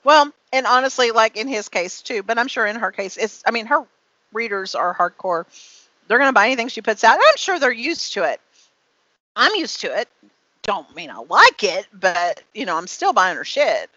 Well, 0.05 0.31
and 0.53 0.65
honestly, 0.65 1.11
like 1.11 1.37
in 1.37 1.49
his 1.49 1.69
case 1.69 2.03
too, 2.03 2.23
but 2.23 2.39
I'm 2.39 2.47
sure 2.47 2.69
in 2.69 2.77
her 2.77 2.93
case, 2.93 3.17
it's, 3.17 3.43
I 3.45 3.51
mean, 3.51 3.67
her 3.67 3.85
readers 4.33 4.77
are 4.77 4.95
hardcore. 4.95 5.45
They're 6.07 6.19
going 6.19 6.29
to 6.29 6.33
buy 6.33 6.47
anything 6.47 6.69
she 6.69 6.83
puts 6.83 7.03
out. 7.03 7.19
I'm 7.21 7.37
sure 7.37 7.59
they're 7.59 7.73
used 7.73 8.13
to 8.13 8.23
it. 8.23 8.41
I'm 9.37 9.55
used 9.55 9.81
to 9.81 9.99
it. 9.99 10.09
Don't 10.63 10.95
mean 10.95 11.11
I 11.11 11.19
like 11.19 11.65
it, 11.65 11.87
but 11.93 12.43
you 12.55 12.67
know, 12.67 12.77
I'm 12.77 12.87
still 12.87 13.13
buying 13.13 13.37
her 13.37 13.45
shit. 13.45 13.91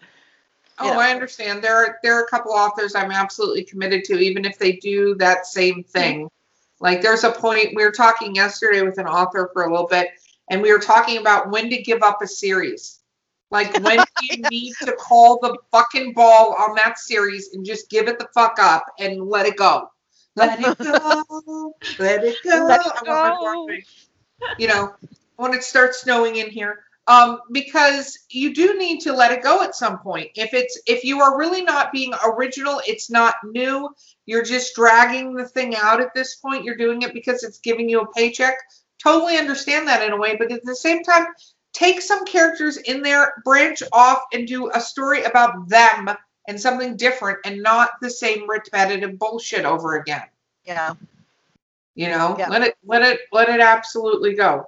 Oh, 0.78 0.92
know. 0.92 1.00
I 1.00 1.10
understand. 1.10 1.62
There 1.62 1.76
are 1.76 1.98
there 2.02 2.18
are 2.18 2.24
a 2.24 2.28
couple 2.28 2.52
authors 2.52 2.94
I'm 2.94 3.12
absolutely 3.12 3.64
committed 3.64 4.04
to, 4.04 4.18
even 4.18 4.44
if 4.44 4.58
they 4.58 4.72
do 4.72 5.14
that 5.16 5.46
same 5.46 5.82
thing. 5.84 6.26
Mm-hmm. 6.26 6.84
Like 6.84 7.02
there's 7.02 7.24
a 7.24 7.30
point 7.30 7.74
we 7.74 7.84
were 7.84 7.92
talking 7.92 8.34
yesterday 8.34 8.82
with 8.82 8.98
an 8.98 9.06
author 9.06 9.50
for 9.52 9.64
a 9.64 9.70
little 9.70 9.86
bit, 9.86 10.08
and 10.50 10.60
we 10.60 10.72
were 10.72 10.78
talking 10.78 11.18
about 11.18 11.50
when 11.50 11.70
to 11.70 11.80
give 11.82 12.02
up 12.02 12.20
a 12.20 12.26
series. 12.26 13.00
Like 13.50 13.72
when 13.82 14.00
you 14.22 14.42
need 14.50 14.74
to 14.82 14.92
call 14.92 15.38
the 15.38 15.56
fucking 15.70 16.12
ball 16.12 16.54
on 16.58 16.74
that 16.74 16.98
series 16.98 17.54
and 17.54 17.64
just 17.64 17.88
give 17.88 18.08
it 18.08 18.18
the 18.18 18.28
fuck 18.34 18.58
up 18.58 18.84
and 18.98 19.22
let 19.22 19.46
it 19.46 19.56
go. 19.56 19.90
Let 20.34 20.60
it 20.60 20.78
go. 20.78 21.24
let 21.98 22.24
it 22.24 22.36
go. 22.44 22.66
Let 22.66 22.84
it 22.84 22.92
go. 23.04 23.68
You 24.58 24.68
know, 24.68 24.94
when 25.36 25.54
it 25.54 25.62
starts 25.62 26.02
snowing 26.02 26.36
in 26.36 26.50
here 26.50 26.84
um, 27.08 27.40
because 27.52 28.18
you 28.30 28.52
do 28.52 28.76
need 28.78 29.00
to 29.00 29.12
let 29.12 29.32
it 29.32 29.42
go 29.42 29.62
at 29.62 29.76
some 29.76 29.98
point. 29.98 30.30
If 30.34 30.52
it's 30.54 30.80
if 30.86 31.04
you 31.04 31.20
are 31.20 31.38
really 31.38 31.62
not 31.62 31.92
being 31.92 32.12
original, 32.24 32.80
it's 32.86 33.10
not 33.10 33.36
new. 33.44 33.88
You're 34.26 34.42
just 34.42 34.74
dragging 34.74 35.34
the 35.34 35.46
thing 35.46 35.76
out 35.76 36.00
at 36.00 36.14
this 36.14 36.36
point. 36.36 36.64
You're 36.64 36.76
doing 36.76 37.02
it 37.02 37.14
because 37.14 37.44
it's 37.44 37.58
giving 37.58 37.88
you 37.88 38.00
a 38.00 38.12
paycheck. 38.12 38.56
Totally 39.02 39.36
understand 39.36 39.86
that 39.86 40.02
in 40.02 40.12
a 40.12 40.16
way, 40.16 40.36
but 40.36 40.50
at 40.50 40.64
the 40.64 40.74
same 40.74 41.04
time, 41.04 41.26
take 41.72 42.00
some 42.00 42.24
characters 42.24 42.78
in 42.78 43.02
there, 43.02 43.34
branch 43.44 43.82
off, 43.92 44.22
and 44.32 44.48
do 44.48 44.70
a 44.74 44.80
story 44.80 45.22
about 45.22 45.68
them 45.68 46.08
and 46.48 46.60
something 46.60 46.96
different, 46.96 47.38
and 47.44 47.62
not 47.62 47.90
the 48.00 48.10
same 48.10 48.48
repetitive 48.48 49.18
bullshit 49.18 49.64
over 49.64 49.96
again. 49.96 50.26
Yeah. 50.64 50.94
You 51.94 52.08
know, 52.08 52.36
yeah. 52.38 52.48
let 52.48 52.62
it 52.62 52.76
let 52.84 53.02
it 53.02 53.20
let 53.32 53.48
it 53.48 53.60
absolutely 53.60 54.34
go. 54.34 54.66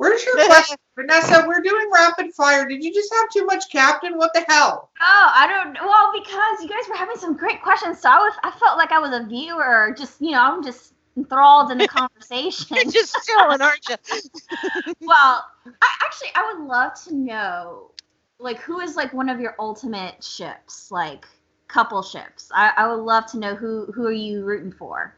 Where's 0.00 0.24
your 0.24 0.46
question, 0.46 0.78
Vanessa? 0.96 1.44
We're 1.46 1.60
doing 1.60 1.90
rapid 1.92 2.32
fire. 2.32 2.66
Did 2.66 2.82
you 2.82 2.90
just 2.90 3.12
have 3.12 3.28
too 3.28 3.44
much 3.44 3.70
captain? 3.70 4.16
What 4.16 4.32
the 4.32 4.46
hell? 4.48 4.88
Oh, 4.98 5.32
I 5.34 5.46
don't. 5.46 5.74
Well, 5.74 6.10
because 6.14 6.62
you 6.62 6.70
guys 6.70 6.88
were 6.88 6.96
having 6.96 7.16
some 7.16 7.36
great 7.36 7.60
questions, 7.62 8.00
so 8.00 8.08
I 8.08 8.16
was. 8.16 8.32
I 8.42 8.50
felt 8.58 8.78
like 8.78 8.92
I 8.92 8.98
was 8.98 9.12
a 9.12 9.26
viewer. 9.26 9.94
Just 9.94 10.18
you 10.22 10.30
know, 10.30 10.40
I'm 10.40 10.64
just 10.64 10.94
enthralled 11.18 11.70
in 11.70 11.76
the 11.76 11.86
conversation. 12.00 12.78
You're 12.78 12.90
just 12.90 13.14
chilling, 13.26 13.60
aren't 13.60 13.86
you? 13.90 13.96
well, 15.02 15.44
I, 15.66 15.88
actually, 16.02 16.30
I 16.34 16.50
would 16.50 16.66
love 16.66 16.94
to 17.04 17.14
know, 17.14 17.90
like, 18.38 18.58
who 18.60 18.80
is 18.80 18.96
like 18.96 19.12
one 19.12 19.28
of 19.28 19.38
your 19.38 19.54
ultimate 19.58 20.24
ships, 20.24 20.90
like 20.90 21.26
couple 21.68 22.02
ships. 22.02 22.50
I, 22.54 22.72
I 22.74 22.88
would 22.88 23.02
love 23.02 23.26
to 23.32 23.38
know 23.38 23.54
who 23.54 23.92
who 23.92 24.06
are 24.06 24.12
you 24.12 24.46
rooting 24.46 24.72
for. 24.72 25.14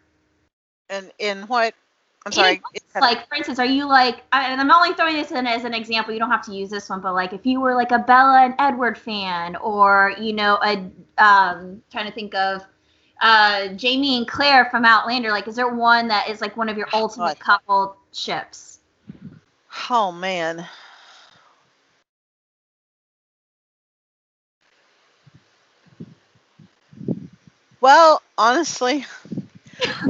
And 0.91 1.13
in 1.21 1.43
what 1.43 1.73
I'm 2.27 2.33
sorry. 2.33 2.61
Like, 3.01 3.29
for 3.29 3.37
instance, 3.37 3.59
are 3.59 3.65
you 3.65 3.89
like, 3.89 4.23
and 4.33 4.61
I'm 4.61 4.71
only 4.71 4.93
throwing 4.95 5.15
this 5.15 5.31
in 5.31 5.47
as 5.47 5.65
an 5.65 5.75
example. 5.75 6.13
You 6.13 6.21
don't 6.21 6.31
have 6.31 6.45
to 6.47 6.55
use 6.55 6.69
this 6.71 6.89
one, 6.89 7.01
but 7.01 7.15
like, 7.15 7.33
if 7.33 7.47
you 7.47 7.61
were 7.61 7.75
like 7.75 7.91
a 7.93 7.99
Bella 7.99 8.43
and 8.43 8.55
Edward 8.59 8.99
fan, 8.99 9.57
or 9.57 10.15
you 10.19 10.33
know, 10.33 10.59
a 10.63 10.91
um, 11.23 11.83
trying 11.91 12.07
to 12.07 12.13
think 12.13 12.35
of 12.35 12.63
uh, 13.23 13.69
Jamie 13.69 14.19
and 14.19 14.29
Claire 14.29 14.67
from 14.67 14.85
Outlander. 14.85 15.31
Like, 15.31 15.49
is 15.49 15.57
there 15.57 15.69
one 15.69 16.09
that 16.09 16.29
is 16.29 16.41
like 16.41 16.57
one 16.57 16.69
of 16.69 16.77
your 16.77 16.89
ultimate 16.93 17.39
couple 17.39 17.97
ships? 18.13 18.81
Oh 19.89 20.13
man. 20.13 20.67
Well, 27.81 28.23
honestly, 28.39 29.07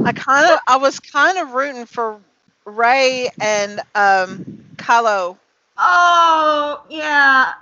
I 0.05 0.11
kind 0.11 0.51
of 0.51 0.59
I 0.67 0.77
was 0.77 0.99
kind 0.99 1.37
of 1.37 1.53
rooting 1.53 1.85
for 1.85 2.19
Rey 2.65 3.29
and 3.39 3.79
um 3.95 4.63
Kylo. 4.75 5.37
Oh 5.77 6.83
yeah. 6.89 7.53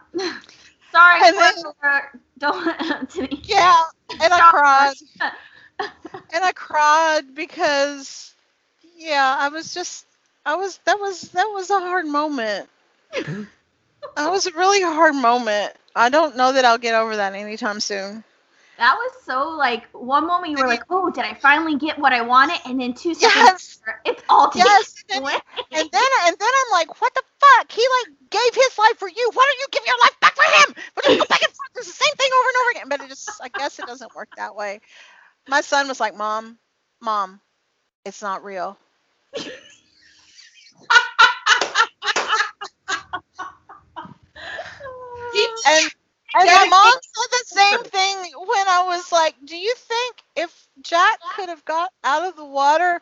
Sorry, 0.91 1.21
and 1.23 1.37
then, 1.37 1.53
don't. 2.37 2.65
Let 2.65 3.15
me 3.15 3.41
Yeah, 3.45 3.83
and 4.21 4.33
I 4.33 4.49
cried. 4.51 4.93
and 6.33 6.43
I 6.43 6.51
cried 6.51 7.33
because, 7.33 8.33
yeah, 8.97 9.35
I 9.39 9.47
was 9.47 9.73
just, 9.73 10.05
I 10.45 10.55
was 10.55 10.79
that 10.85 10.99
was 10.99 11.21
that 11.31 11.45
was 11.45 11.69
a 11.69 11.79
hard 11.79 12.05
moment. 12.07 12.69
that 13.13 13.47
was 14.17 14.47
a 14.47 14.51
really 14.51 14.81
hard 14.81 15.15
moment. 15.15 15.73
I 15.95 16.09
don't 16.09 16.35
know 16.35 16.51
that 16.51 16.65
I'll 16.65 16.77
get 16.77 16.95
over 16.95 17.15
that 17.15 17.33
anytime 17.33 17.79
soon 17.79 18.23
that 18.81 18.95
was 18.95 19.11
so 19.23 19.49
like 19.49 19.85
one 19.93 20.25
moment 20.25 20.51
you 20.51 20.57
were 20.57 20.65
like, 20.67 20.81
"Oh, 20.89 21.11
did 21.11 21.23
I 21.23 21.35
finally 21.35 21.77
get 21.77 21.99
what 21.99 22.13
I 22.13 22.21
wanted?" 22.21 22.57
And 22.65 22.81
then 22.81 22.95
two 22.95 23.13
seconds, 23.13 23.45
yes. 23.45 23.79
later, 23.85 24.01
it's 24.05 24.23
all 24.27 24.49
taken 24.49 24.65
yes. 24.65 25.03
And 25.13 25.23
then, 25.23 25.39
and 25.71 25.89
then 25.91 26.09
and 26.25 26.35
then 26.39 26.49
I'm 26.49 26.71
like, 26.71 26.99
"What 26.99 27.13
the 27.13 27.21
fuck? 27.39 27.71
He 27.71 27.85
like 27.99 28.15
gave 28.31 28.55
his 28.55 28.77
life 28.79 28.97
for 28.97 29.07
you. 29.07 29.29
Why 29.33 29.45
don't 29.45 29.59
you 29.59 29.67
give 29.71 29.83
your 29.85 29.99
life 30.01 30.19
back 30.19 30.35
for 30.35 30.43
him? 30.43 30.75
But 30.95 31.03
just 31.05 31.19
go 31.19 31.25
back 31.29 31.43
and 31.43 31.53
forth. 31.53 31.69
It's 31.75 31.87
the 31.87 32.03
same 32.03 32.15
thing 32.15 32.31
over 32.33 32.49
and 32.49 32.57
over 32.57 32.71
again." 32.71 32.89
But 32.89 33.01
it 33.01 33.09
just, 33.09 33.29
I 33.39 33.49
guess, 33.49 33.77
it 33.77 33.85
doesn't 33.85 34.15
work 34.15 34.29
that 34.35 34.55
way. 34.55 34.81
My 35.47 35.61
son 35.61 35.87
was 35.87 35.99
like, 35.99 36.17
"Mom, 36.17 36.57
mom, 37.01 37.39
it's 38.03 38.23
not 38.23 38.43
real." 38.43 38.79
and 45.67 45.91
and 46.35 46.45
my 46.45 46.67
mom 46.69 46.93
said 47.01 47.31
the 47.31 47.43
same 47.45 47.83
thing 47.91 48.17
when 48.37 48.67
I 48.67 48.85
was 48.87 49.11
like, 49.11 49.35
"Do 49.45 49.57
you 49.57 49.73
think 49.75 50.23
if 50.35 50.67
Jack 50.81 51.19
could 51.35 51.49
have 51.49 51.63
got 51.65 51.91
out 52.03 52.27
of 52.27 52.35
the 52.35 52.45
water 52.45 53.01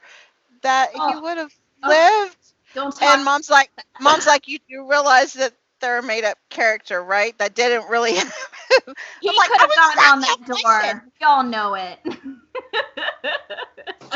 that 0.61 0.89
oh. 0.95 1.13
he 1.13 1.21
would 1.21 1.37
have 1.37 1.53
oh, 1.83 1.89
lived?" 1.89 2.37
Don't 2.75 2.91
talk. 2.91 3.01
And 3.01 3.25
mom's 3.25 3.49
like, 3.49 3.71
mom's 3.99 4.27
like, 4.27 4.47
you 4.47 4.59
do 4.69 4.87
realize 4.87 5.33
that 5.33 5.53
they're 5.79 5.99
a 5.99 6.03
made 6.03 6.23
up 6.23 6.37
character, 6.49 7.03
right? 7.03 7.35
That 7.39 7.55
didn't 7.55 7.89
really. 7.89 8.11
he 8.11 8.19
I'm 8.19 9.35
like, 9.35 9.49
could 9.49 9.61
have 9.61 9.69
was 9.69 9.75
gotten 9.75 10.03
on 10.11 10.21
that 10.21 10.37
door. 10.45 11.11
Y'all 11.19 11.43
know 11.43 11.73
it. 11.75 11.99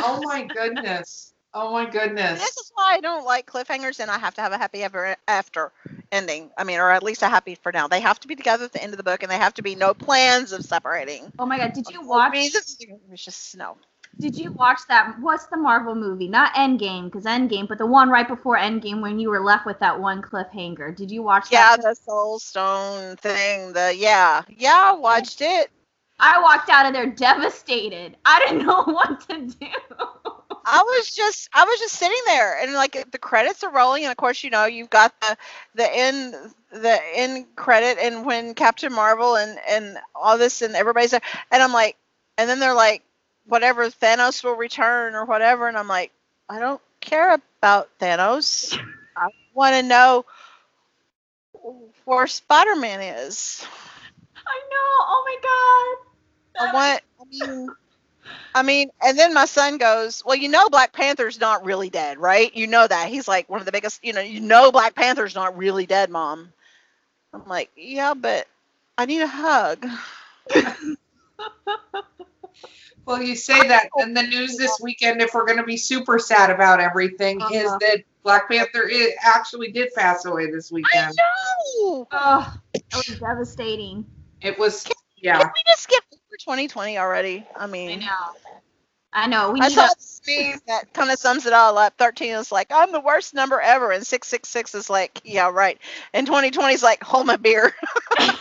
Oh 0.05 0.21
my 0.23 0.43
goodness. 0.43 1.33
Oh 1.53 1.71
my 1.71 1.89
goodness. 1.89 2.39
This 2.39 2.57
is 2.57 2.71
why 2.73 2.95
I 2.95 2.99
don't 2.99 3.25
like 3.25 3.45
cliffhangers, 3.45 3.99
and 3.99 4.09
I 4.09 4.17
have 4.17 4.33
to 4.35 4.41
have 4.41 4.51
a 4.51 4.57
happy 4.57 4.83
ever 4.83 5.15
after 5.27 5.71
ending. 6.13 6.51
I 6.57 6.63
mean, 6.63 6.79
or 6.79 6.91
at 6.91 7.03
least 7.03 7.23
a 7.23 7.29
happy 7.29 7.55
for 7.55 7.73
now. 7.73 7.87
They 7.87 8.01
have 8.01 8.19
to 8.21 8.27
be 8.27 8.35
together 8.35 8.65
at 8.65 8.73
the 8.73 8.83
end 8.83 8.93
of 8.93 8.97
the 8.97 9.03
book, 9.03 9.23
and 9.23 9.31
they 9.31 9.37
have 9.37 9.55
to 9.55 9.63
be 9.63 9.75
no 9.75 9.93
plans 9.93 10.53
of 10.53 10.63
separating. 10.65 11.33
oh 11.39 11.45
my 11.45 11.57
god, 11.57 11.73
did 11.73 11.89
you 11.89 12.01
watch? 12.05 12.63
It 13.05 13.17
is 13.17 13.23
just 13.23 13.51
snow. 13.51 13.77
Did 14.19 14.37
you 14.37 14.51
watch 14.53 14.79
that? 14.89 15.19
What's 15.19 15.47
the 15.47 15.57
Marvel 15.57 15.95
movie? 15.95 16.27
Not 16.29 16.53
Endgame, 16.53 17.05
because 17.05 17.25
Endgame, 17.25 17.67
but 17.67 17.77
the 17.79 17.85
one 17.87 18.09
right 18.09 18.27
before 18.27 18.57
Endgame 18.57 19.01
when 19.01 19.19
you 19.19 19.29
were 19.29 19.41
left 19.43 19.65
with 19.65 19.79
that 19.79 19.99
one 19.99 20.21
cliffhanger. 20.21 20.95
Did 20.95 21.11
you 21.11 21.23
watch 21.23 21.51
Yeah, 21.51 21.75
that? 21.75 21.77
the 21.77 21.95
Soul 21.95 22.39
Stone 22.39 23.17
thing. 23.17 23.73
The 23.73 23.93
yeah, 23.95 24.43
yeah, 24.49 24.81
I 24.89 24.93
watched 24.93 25.41
it. 25.41 25.71
I 26.19 26.41
walked 26.41 26.69
out 26.69 26.85
of 26.87 26.93
there 26.93 27.07
devastated. 27.07 28.17
I 28.25 28.39
didn't 28.39 28.65
know 28.67 28.83
what 28.83 29.21
to 29.29 29.47
do. 29.47 29.67
I 30.65 30.81
was 30.81 31.15
just 31.15 31.49
I 31.53 31.65
was 31.65 31.79
just 31.79 31.95
sitting 31.95 32.21
there 32.27 32.59
and 32.61 32.73
like 32.73 33.11
the 33.11 33.17
credits 33.17 33.63
are 33.63 33.71
rolling 33.71 34.03
and 34.03 34.11
of 34.11 34.17
course 34.17 34.43
you 34.43 34.49
know 34.49 34.65
you've 34.65 34.89
got 34.89 35.13
the 35.21 35.37
the 35.75 35.95
end 35.95 36.35
the 36.71 36.99
end 37.15 37.55
credit 37.55 37.97
and 37.99 38.25
when 38.25 38.53
Captain 38.53 38.93
Marvel 38.93 39.35
and 39.35 39.59
and 39.67 39.97
all 40.15 40.37
this 40.37 40.61
and 40.61 40.75
everybody's 40.75 41.11
there 41.11 41.21
and 41.51 41.61
I'm 41.61 41.73
like 41.73 41.97
and 42.37 42.49
then 42.49 42.59
they're 42.59 42.73
like 42.73 43.03
whatever 43.45 43.87
Thanos 43.89 44.43
will 44.43 44.55
return 44.55 45.15
or 45.15 45.25
whatever 45.25 45.67
and 45.67 45.77
I'm 45.77 45.87
like 45.87 46.11
I 46.49 46.59
don't 46.59 46.81
care 47.01 47.33
about 47.33 47.89
Thanos. 47.99 48.77
I 49.15 49.27
want 49.53 49.75
to 49.75 49.83
know 49.83 50.25
where 52.05 52.27
Spider-Man 52.27 53.01
is. 53.01 53.65
I 54.35 54.59
know. 54.69 54.91
Oh 55.01 55.23
my 55.25 55.37
god. 55.43 56.69
I 56.69 56.73
want 56.73 57.01
I 57.19 57.23
mean 57.29 57.69
I 58.55 58.61
mean, 58.61 58.89
and 59.01 59.17
then 59.17 59.33
my 59.33 59.45
son 59.45 59.77
goes, 59.77 60.23
"Well, 60.25 60.35
you 60.35 60.49
know, 60.49 60.69
Black 60.69 60.93
Panther's 60.93 61.39
not 61.39 61.65
really 61.65 61.89
dead, 61.89 62.19
right? 62.19 62.55
You 62.55 62.67
know 62.67 62.87
that 62.87 63.09
he's 63.09 63.27
like 63.27 63.49
one 63.49 63.59
of 63.59 63.65
the 63.65 63.71
biggest. 63.71 64.03
You 64.03 64.13
know, 64.13 64.21
you 64.21 64.39
know, 64.41 64.71
Black 64.71 64.95
Panther's 64.95 65.35
not 65.35 65.57
really 65.57 65.85
dead, 65.85 66.09
Mom." 66.09 66.53
I'm 67.33 67.45
like, 67.47 67.71
"Yeah, 67.75 68.13
but 68.13 68.47
I 68.97 69.05
need 69.05 69.21
a 69.21 69.27
hug." 69.27 69.85
Well, 73.05 73.21
you 73.21 73.35
say 73.35 73.67
that, 73.67 73.89
and 73.97 74.15
the 74.15 74.23
news 74.23 74.55
this 74.55 74.79
weekend, 74.81 75.21
if 75.21 75.33
we're 75.33 75.45
going 75.45 75.57
to 75.57 75.65
be 75.65 75.75
super 75.75 76.17
sad 76.17 76.49
about 76.49 76.79
everything, 76.79 77.41
is 77.51 77.67
Uh-huh. 77.67 77.77
that 77.81 78.03
Black 78.23 78.49
Panther 78.49 78.89
i 78.89 79.13
actually 79.21 79.71
did 79.71 79.93
pass 79.93 80.23
away 80.25 80.49
this 80.49 80.71
weekend. 80.71 81.03
I 81.03 81.09
weekend. 81.09 81.17
know. 81.17 82.07
Oh, 82.11 82.57
that 82.73 83.07
was 83.07 83.19
devastating. 83.19 84.05
It 84.41 84.57
was, 84.57 84.83
Can 84.83 84.93
yeah. 85.17 85.39
Can 85.39 85.47
we 85.53 85.63
just 85.67 85.83
skip 85.83 86.03
over 86.33 86.57
2020 86.57 86.97
already? 86.97 87.45
I 87.55 87.67
mean, 87.67 87.91
I 87.91 87.95
know. 87.95 88.33
I 89.15 89.27
know. 89.27 89.51
We 89.51 89.61
I 89.61 89.69
saw 89.69 89.85
a, 89.85 90.55
that 90.67 90.91
kind 90.93 91.11
of 91.11 91.19
sums 91.19 91.45
it 91.45 91.53
all 91.53 91.77
up. 91.77 91.93
13 91.99 92.33
is 92.33 92.51
like, 92.51 92.67
I'm 92.71 92.91
the 92.91 92.99
worst 92.99 93.35
number 93.35 93.61
ever, 93.61 93.91
and 93.91 94.05
666 94.05 94.73
is 94.73 94.89
like, 94.89 95.21
yeah, 95.23 95.51
right. 95.51 95.77
And 96.13 96.25
2020 96.25 96.73
is 96.73 96.81
like, 96.81 97.03
hold 97.03 97.27
my 97.27 97.35
beer. 97.35 97.75
yeah, 98.19 98.33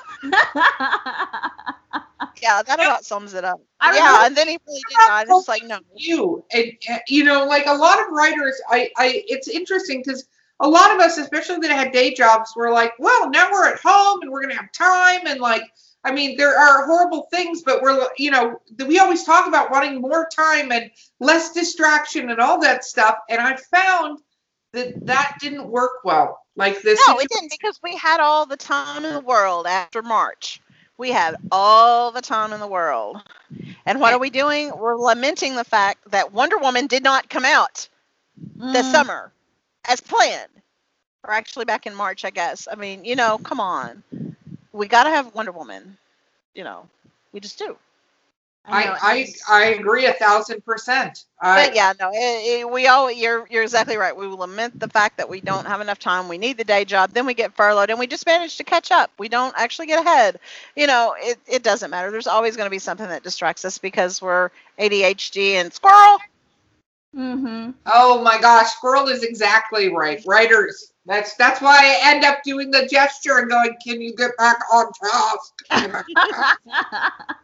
that 2.62 2.76
about 2.76 3.04
sums 3.04 3.34
it 3.34 3.44
up. 3.44 3.60
I 3.80 3.94
yeah, 3.94 4.24
and 4.26 4.34
then 4.34 4.48
he 4.48 4.58
really 4.66 4.80
did 4.88 4.98
and 5.10 5.28
It's 5.28 5.48
like, 5.48 5.64
no. 5.64 5.80
you 5.94 6.42
and 6.52 6.72
you 7.08 7.24
know 7.24 7.44
like 7.44 7.66
a 7.66 7.74
lot 7.74 8.00
of 8.00 8.06
writers 8.10 8.58
i 8.70 8.88
i 8.96 9.22
it's 9.26 9.48
interesting 9.48 10.00
because 10.00 10.26
a 10.60 10.68
lot 10.68 10.94
of 10.94 11.00
us 11.00 11.18
especially 11.18 11.58
that 11.58 11.72
had 11.72 11.92
day 11.92 12.14
jobs 12.14 12.52
were 12.54 12.70
like 12.70 12.92
well 13.00 13.28
now 13.30 13.50
we're 13.50 13.68
at 13.68 13.80
home 13.80 14.22
and 14.22 14.30
we're 14.30 14.40
gonna 14.40 14.54
have 14.54 14.70
time 14.72 15.26
and 15.26 15.40
like 15.40 15.64
i 16.04 16.12
mean 16.12 16.36
there 16.36 16.56
are 16.58 16.86
horrible 16.86 17.28
things 17.32 17.62
but 17.62 17.82
we're 17.82 18.06
you 18.18 18.30
know 18.30 18.60
we 18.86 18.98
always 18.98 19.24
talk 19.24 19.46
about 19.46 19.70
wanting 19.70 20.00
more 20.00 20.28
time 20.34 20.72
and 20.72 20.90
less 21.20 21.52
distraction 21.52 22.30
and 22.30 22.40
all 22.40 22.60
that 22.60 22.84
stuff 22.84 23.16
and 23.28 23.40
i 23.40 23.56
found 23.56 24.18
that 24.72 25.06
that 25.06 25.36
didn't 25.40 25.68
work 25.68 26.04
well 26.04 26.38
like 26.56 26.80
this 26.82 27.00
No, 27.06 27.18
it 27.18 27.28
didn't 27.28 27.50
because 27.50 27.80
we 27.82 27.96
had 27.96 28.20
all 28.20 28.46
the 28.46 28.56
time 28.56 29.04
in 29.04 29.14
the 29.14 29.20
world 29.20 29.66
after 29.66 30.02
March. 30.02 30.60
We 30.98 31.10
had 31.10 31.36
all 31.50 32.10
the 32.12 32.20
time 32.20 32.52
in 32.52 32.60
the 32.60 32.66
world. 32.66 33.16
And 33.86 34.00
what 34.00 34.12
are 34.12 34.18
we 34.18 34.30
doing? 34.30 34.70
We're 34.76 34.96
lamenting 34.96 35.56
the 35.56 35.64
fact 35.64 36.10
that 36.10 36.32
Wonder 36.32 36.58
Woman 36.58 36.86
did 36.86 37.02
not 37.02 37.28
come 37.30 37.44
out 37.44 37.88
this 38.58 38.86
Mm. 38.86 38.92
summer 38.92 39.32
as 39.86 40.00
planned. 40.00 40.50
Or 41.24 41.32
actually 41.32 41.64
back 41.64 41.86
in 41.86 41.94
March, 41.94 42.24
I 42.24 42.30
guess. 42.30 42.68
I 42.70 42.74
mean, 42.74 43.04
you 43.04 43.16
know, 43.16 43.38
come 43.38 43.60
on. 43.60 44.02
We 44.72 44.88
got 44.88 45.04
to 45.04 45.10
have 45.10 45.34
Wonder 45.34 45.52
Woman. 45.52 45.96
You 46.54 46.64
know, 46.64 46.88
we 47.32 47.40
just 47.40 47.58
do. 47.58 47.76
i 48.70 48.84
know, 48.84 48.96
i 49.02 49.16
it's- 49.18 49.42
i 49.48 49.64
agree 49.66 50.06
a 50.06 50.12
thousand 50.14 50.64
percent 50.64 51.24
I, 51.40 51.66
But 51.66 51.74
yeah, 51.74 51.92
no, 52.00 52.10
it, 52.12 52.60
it, 52.60 52.70
we 52.70 52.86
all 52.86 53.10
you're 53.10 53.46
you're 53.50 53.62
exactly 53.62 53.96
right. 53.96 54.16
We 54.16 54.26
lament 54.26 54.78
the 54.78 54.88
fact 54.88 55.16
that 55.18 55.28
we 55.28 55.40
don't 55.40 55.66
have 55.66 55.80
enough 55.80 55.98
time. 55.98 56.28
We 56.28 56.38
need 56.38 56.56
the 56.56 56.64
day 56.64 56.84
job, 56.84 57.10
then 57.12 57.26
we 57.26 57.34
get 57.34 57.54
furloughed, 57.54 57.90
and 57.90 57.98
we 57.98 58.06
just 58.06 58.26
manage 58.26 58.56
to 58.58 58.64
catch 58.64 58.90
up. 58.90 59.10
We 59.18 59.28
don't 59.28 59.54
actually 59.56 59.86
get 59.86 60.00
ahead. 60.00 60.38
You 60.76 60.86
know, 60.86 61.14
it, 61.18 61.38
it 61.46 61.62
doesn't 61.62 61.90
matter. 61.90 62.10
There's 62.10 62.26
always 62.28 62.56
going 62.56 62.66
to 62.66 62.70
be 62.70 62.78
something 62.78 63.08
that 63.08 63.22
distracts 63.22 63.64
us 63.64 63.78
because 63.78 64.22
we're 64.22 64.50
ADHD 64.78 65.54
and 65.54 65.72
squirrel. 65.72 66.18
Mm-hmm. 67.16 67.72
Oh 67.86 68.22
my 68.22 68.40
gosh, 68.40 68.68
squirrel 68.72 69.08
is 69.08 69.22
exactly 69.22 69.88
right. 69.88 70.22
Writers. 70.26 70.91
That's 71.04 71.34
that's 71.34 71.60
why 71.60 71.78
I 71.78 72.12
end 72.12 72.24
up 72.24 72.42
doing 72.44 72.70
the 72.70 72.86
gesture 72.86 73.38
and 73.38 73.50
going, 73.50 73.76
"Can 73.84 74.00
you 74.00 74.14
get 74.14 74.36
back 74.38 74.58
on 74.72 74.86
task?" 74.92 75.52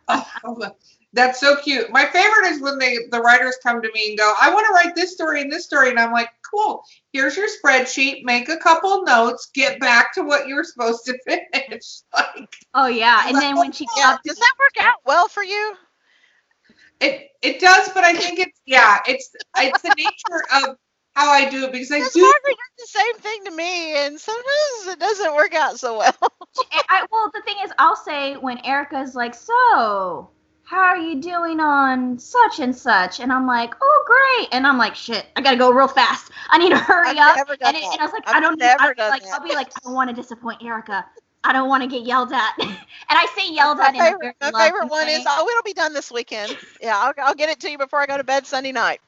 Oh, 0.45 0.73
that's 1.13 1.41
so 1.41 1.57
cute. 1.57 1.91
My 1.91 2.05
favorite 2.07 2.47
is 2.47 2.61
when 2.61 2.79
they 2.79 2.99
the 3.11 3.21
writers 3.21 3.57
come 3.63 3.83
to 3.83 3.91
me 3.93 4.11
and 4.11 4.19
go, 4.19 4.35
"I 4.41 4.53
want 4.53 4.67
to 4.67 4.73
write 4.73 4.95
this 4.95 5.13
story 5.13 5.41
and 5.41 5.51
this 5.51 5.65
story," 5.65 5.91
and 5.91 5.99
I'm 5.99 6.13
like, 6.13 6.31
"Cool. 6.49 6.83
Here's 7.13 7.37
your 7.37 7.49
spreadsheet. 7.49 8.25
Make 8.25 8.49
a 8.49 8.59
couple 8.59 9.03
notes. 9.05 9.51
Get 9.55 9.81
back 9.81 10.15
to 10.15 10.23
what 10.23 10.47
you're 10.47 10.65
supposed 10.65 11.05
to 11.07 11.19
finish." 11.27 12.01
Like 12.15 12.57
oh 12.75 12.87
yeah, 12.87 13.25
and 13.27 13.37
then 13.37 13.57
when 13.57 13.73
she 13.73 13.87
oh, 13.91 14.01
Yeah, 14.01 14.13
up, 14.13 14.21
does 14.25 14.37
that 14.37 14.55
work 14.59 14.85
out 14.87 15.01
well 15.05 15.29
for 15.29 15.43
you? 15.43 15.75
it 17.01 17.31
it 17.43 17.61
does, 17.61 17.89
but 17.91 18.05
I 18.05 18.13
think 18.13 18.39
it's 18.39 18.61
yeah, 18.67 18.99
it's 19.07 19.31
it's 19.57 19.83
the 19.83 19.95
nature 19.97 20.45
of 20.55 20.77
how 21.19 21.31
I 21.31 21.49
do 21.51 21.65
it 21.65 21.73
because 21.73 21.91
I 21.91 21.99
Because 21.99 22.13
do 22.15 22.21
Margaret 22.21 22.57
the 22.79 22.87
same 22.87 23.15
thing 23.19 23.45
to 23.45 23.51
me, 23.51 23.97
and 23.97 24.21
sometimes 24.21 24.87
it 24.87 24.99
doesn't 25.01 25.35
work 25.35 25.55
out 25.55 25.79
so 25.79 25.99
well. 25.99 26.33
I, 26.89 27.05
well, 27.11 27.31
the 27.35 27.43
thing 27.43 27.57
is, 27.65 27.73
I'll 27.79 27.97
say 27.97 28.37
when 28.37 28.59
Erica's 28.65 29.15
like, 29.15 29.35
"So, 29.35 30.31
how 30.65 30.79
are 30.81 30.97
you 30.99 31.21
doing 31.21 31.61
on 31.61 32.19
such 32.19 32.61
and 32.61 32.75
such?" 32.77 33.21
and 33.21 33.33
I'm 33.33 33.47
like, 33.47 33.75
"Oh, 33.81 34.05
great," 34.07 34.49
and 34.53 34.67
I'm 34.67 34.79
like, 34.79 34.95
"Shit, 34.95 35.27
I 35.37 35.41
gotta 35.43 35.57
go 35.57 35.71
real 35.71 35.89
fast. 35.89 36.31
I 36.51 36.59
need 36.59 36.71
to 36.71 36.79
hurry 36.79 37.11
I've 37.11 37.17
up." 37.19 37.37
never 37.37 37.57
done 37.57 37.75
And, 37.75 37.77
it, 37.77 37.83
that. 37.83 37.93
and 37.93 38.01
I 38.01 38.05
was 38.05 38.13
like, 38.13 38.25
I've 38.27 38.37
"I 38.37 38.41
don't 38.41 38.59
never 38.59 38.95
I, 38.95 38.95
done 38.95 39.11
like." 39.11 39.23
that. 39.23 39.33
I'll 39.33 39.43
be 39.43 39.55
like, 39.55 39.69
"I 39.77 39.81
don't 39.85 39.95
want 39.95 40.11
to 40.11 40.17
disappoint 40.17 40.63
Erica. 40.63 41.05
I 41.45 41.53
don't 41.53 41.69
want 41.69 41.83
to 41.85 41.89
get 41.89 42.07
yelled 42.07 42.33
at," 42.33 42.55
and 42.61 42.69
I 43.11 43.27
say 43.37 43.53
yelled 43.53 43.81
at 43.81 43.95
my 43.95 43.95
in 43.95 44.07
a 44.07 44.11
very 44.11 44.17
favorite, 44.19 44.37
my 44.41 44.53
favorite 44.65 44.89
one 44.89 45.09
way. 45.09 45.09
is, 45.09 45.25
"Oh, 45.27 45.49
it'll 45.49 45.63
be 45.63 45.75
done 45.75 45.95
this 45.95 46.11
weekend." 46.11 46.59
Yeah, 46.81 46.97
I'll, 46.99 47.15
I'll 47.19 47.35
get 47.35 47.51
it 47.51 47.61
to 47.61 47.71
you 47.71 47.79
before 47.79 48.01
I 48.01 48.07
go 48.07 48.17
to 48.17 48.25
bed 48.25 48.47
Sunday 48.47 48.73
night. 48.73 49.01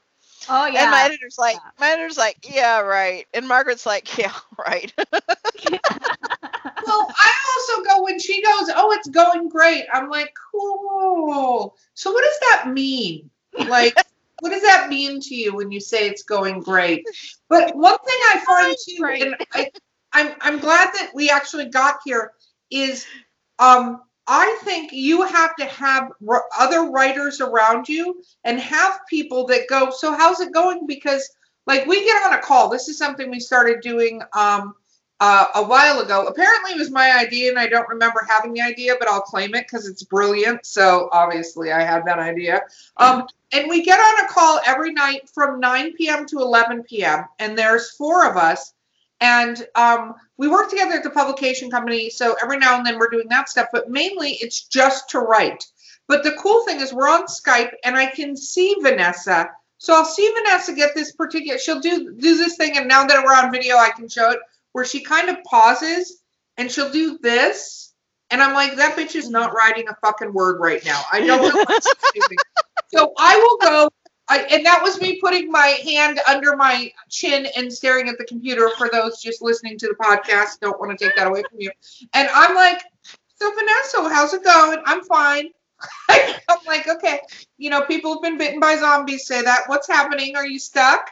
"Oh 0.49 0.67
yeah." 0.67 0.83
And 0.83 0.91
my 0.91 1.03
editor's 1.03 1.37
like, 1.37 1.55
Yeah. 1.55 1.71
my 1.79 1.87
editor's 1.91 2.17
like, 2.17 2.37
yeah, 2.49 2.79
right. 2.79 3.27
And 3.33 3.47
Margaret's 3.47 3.85
like, 3.85 4.17
yeah, 4.17 4.33
right. 4.57 4.93
Well, 6.85 7.07
I 7.15 7.33
also 7.55 7.83
go 7.83 8.03
when 8.03 8.19
she 8.19 8.41
goes, 8.41 8.69
"Oh, 8.75 8.91
it's 8.91 9.07
going 9.09 9.49
great." 9.49 9.85
I'm 9.93 10.09
like, 10.09 10.33
"Cool." 10.51 11.75
So 11.93 12.11
what 12.11 12.23
does 12.23 12.39
that 12.49 12.71
mean? 12.73 13.29
Like, 13.67 13.95
what 14.39 14.49
does 14.49 14.63
that 14.63 14.89
mean 14.89 15.19
to 15.21 15.35
you 15.35 15.55
when 15.55 15.71
you 15.71 15.79
say 15.79 16.07
it's 16.07 16.23
going 16.23 16.61
great? 16.61 17.05
But 17.49 17.75
one 17.75 17.97
thing 17.97 18.17
I 18.33 18.43
find 18.45 18.75
too, 18.87 19.25
and 19.25 19.35
I, 19.53 19.67
I'm 20.13 20.35
I'm 20.41 20.59
glad 20.59 20.91
that 20.93 21.11
we 21.13 21.29
actually 21.29 21.65
got 21.67 21.99
here, 22.03 22.31
is 22.71 23.05
um 23.59 24.01
I 24.27 24.57
think 24.63 24.91
you 24.93 25.23
have 25.23 25.55
to 25.57 25.65
have 25.65 26.11
r- 26.27 26.45
other 26.57 26.89
writers 26.91 27.41
around 27.41 27.89
you 27.89 28.21
and 28.43 28.59
have 28.59 28.99
people 29.09 29.45
that 29.47 29.67
go. 29.67 29.89
So 29.91 30.15
how's 30.15 30.39
it 30.39 30.53
going? 30.53 30.87
Because 30.87 31.29
like 31.65 31.85
we 31.85 32.03
get 32.05 32.25
on 32.25 32.33
a 32.33 32.41
call. 32.41 32.69
This 32.69 32.87
is 32.87 32.97
something 32.97 33.29
we 33.29 33.39
started 33.39 33.81
doing. 33.81 34.21
Um, 34.33 34.75
uh, 35.21 35.45
a 35.53 35.63
while 35.63 35.99
ago. 35.99 36.25
Apparently, 36.25 36.71
it 36.71 36.79
was 36.79 36.89
my 36.89 37.15
idea, 37.15 37.51
and 37.51 37.59
I 37.59 37.67
don't 37.67 37.87
remember 37.87 38.25
having 38.27 38.53
the 38.53 38.61
idea, 38.61 38.95
but 38.97 39.07
I'll 39.07 39.21
claim 39.21 39.53
it 39.53 39.67
because 39.67 39.87
it's 39.87 40.01
brilliant. 40.01 40.65
So 40.65 41.09
obviously, 41.11 41.71
I 41.71 41.83
had 41.83 42.03
that 42.05 42.17
idea. 42.17 42.61
Um, 42.97 43.27
and 43.53 43.69
we 43.69 43.83
get 43.83 43.99
on 43.99 44.25
a 44.25 44.27
call 44.27 44.59
every 44.65 44.93
night 44.93 45.29
from 45.29 45.59
9 45.59 45.93
p.m. 45.93 46.25
to 46.25 46.39
11 46.39 46.83
p.m. 46.83 47.25
And 47.37 47.55
there's 47.55 47.91
four 47.91 48.27
of 48.27 48.35
us, 48.35 48.73
and 49.21 49.67
um, 49.75 50.15
we 50.37 50.47
work 50.47 50.69
together 50.69 50.93
at 50.93 51.03
the 51.03 51.09
publication 51.11 51.69
company. 51.69 52.09
So 52.09 52.35
every 52.41 52.57
now 52.57 52.77
and 52.77 52.85
then 52.85 52.99
we're 52.99 53.09
doing 53.09 53.29
that 53.29 53.49
stuff, 53.49 53.67
but 53.71 53.89
mainly 53.89 54.31
it's 54.41 54.67
just 54.67 55.09
to 55.11 55.19
write. 55.19 55.63
But 56.07 56.23
the 56.23 56.33
cool 56.33 56.65
thing 56.65 56.81
is 56.81 56.91
we're 56.91 57.07
on 57.07 57.27
Skype, 57.27 57.71
and 57.85 57.95
I 57.95 58.07
can 58.07 58.35
see 58.35 58.75
Vanessa. 58.81 59.49
So 59.77 59.95
I'll 59.95 60.03
see 60.03 60.29
Vanessa 60.43 60.73
get 60.73 60.93
this 60.93 61.13
particular. 61.13 61.57
She'll 61.57 61.79
do 61.79 62.13
do 62.19 62.37
this 62.37 62.57
thing, 62.57 62.77
and 62.77 62.87
now 62.87 63.05
that 63.05 63.23
we're 63.23 63.33
on 63.33 63.51
video, 63.51 63.77
I 63.77 63.91
can 63.91 64.09
show 64.09 64.31
it 64.31 64.39
where 64.73 64.85
she 64.85 65.01
kind 65.01 65.29
of 65.29 65.37
pauses 65.43 66.21
and 66.57 66.71
she'll 66.71 66.91
do 66.91 67.17
this, 67.21 67.93
and 68.29 68.41
I'm 68.41 68.53
like, 68.53 68.75
that 68.75 68.97
bitch 68.97 69.15
is 69.15 69.29
not 69.29 69.53
writing 69.53 69.87
a 69.89 69.95
fucking 69.95 70.33
word 70.33 70.59
right 70.59 70.83
now. 70.85 71.01
I 71.11 71.25
don't 71.25 71.41
know 71.41 71.63
what 71.63 71.83
she's 71.83 72.27
doing. 72.27 72.37
So 72.93 73.13
I 73.17 73.37
will 73.37 73.57
go. 73.69 73.89
I, 74.31 74.43
and 74.49 74.65
that 74.65 74.81
was 74.81 75.01
me 75.01 75.19
putting 75.19 75.51
my 75.51 75.77
hand 75.83 76.21
under 76.25 76.55
my 76.55 76.89
chin 77.09 77.47
and 77.57 77.71
staring 77.71 78.07
at 78.07 78.17
the 78.17 78.23
computer. 78.23 78.69
For 78.77 78.89
those 78.89 79.21
just 79.21 79.41
listening 79.41 79.77
to 79.79 79.87
the 79.89 79.95
podcast, 79.95 80.61
don't 80.61 80.79
want 80.79 80.97
to 80.97 81.05
take 81.05 81.17
that 81.17 81.27
away 81.27 81.43
from 81.49 81.59
you. 81.59 81.69
And 82.13 82.29
I'm 82.33 82.55
like, 82.55 82.81
so 83.35 83.51
Vanessa, 83.53 84.15
how's 84.15 84.33
it 84.33 84.45
going? 84.45 84.79
I'm 84.85 85.03
fine. 85.03 85.49
I'm 86.09 86.59
like, 86.65 86.87
okay, 86.87 87.19
you 87.57 87.69
know, 87.69 87.81
people 87.81 88.13
have 88.13 88.21
been 88.21 88.37
bitten 88.37 88.61
by 88.61 88.77
zombies 88.77 89.27
say 89.27 89.41
that. 89.41 89.63
What's 89.67 89.89
happening? 89.89 90.37
Are 90.37 90.47
you 90.47 90.59
stuck? 90.59 91.09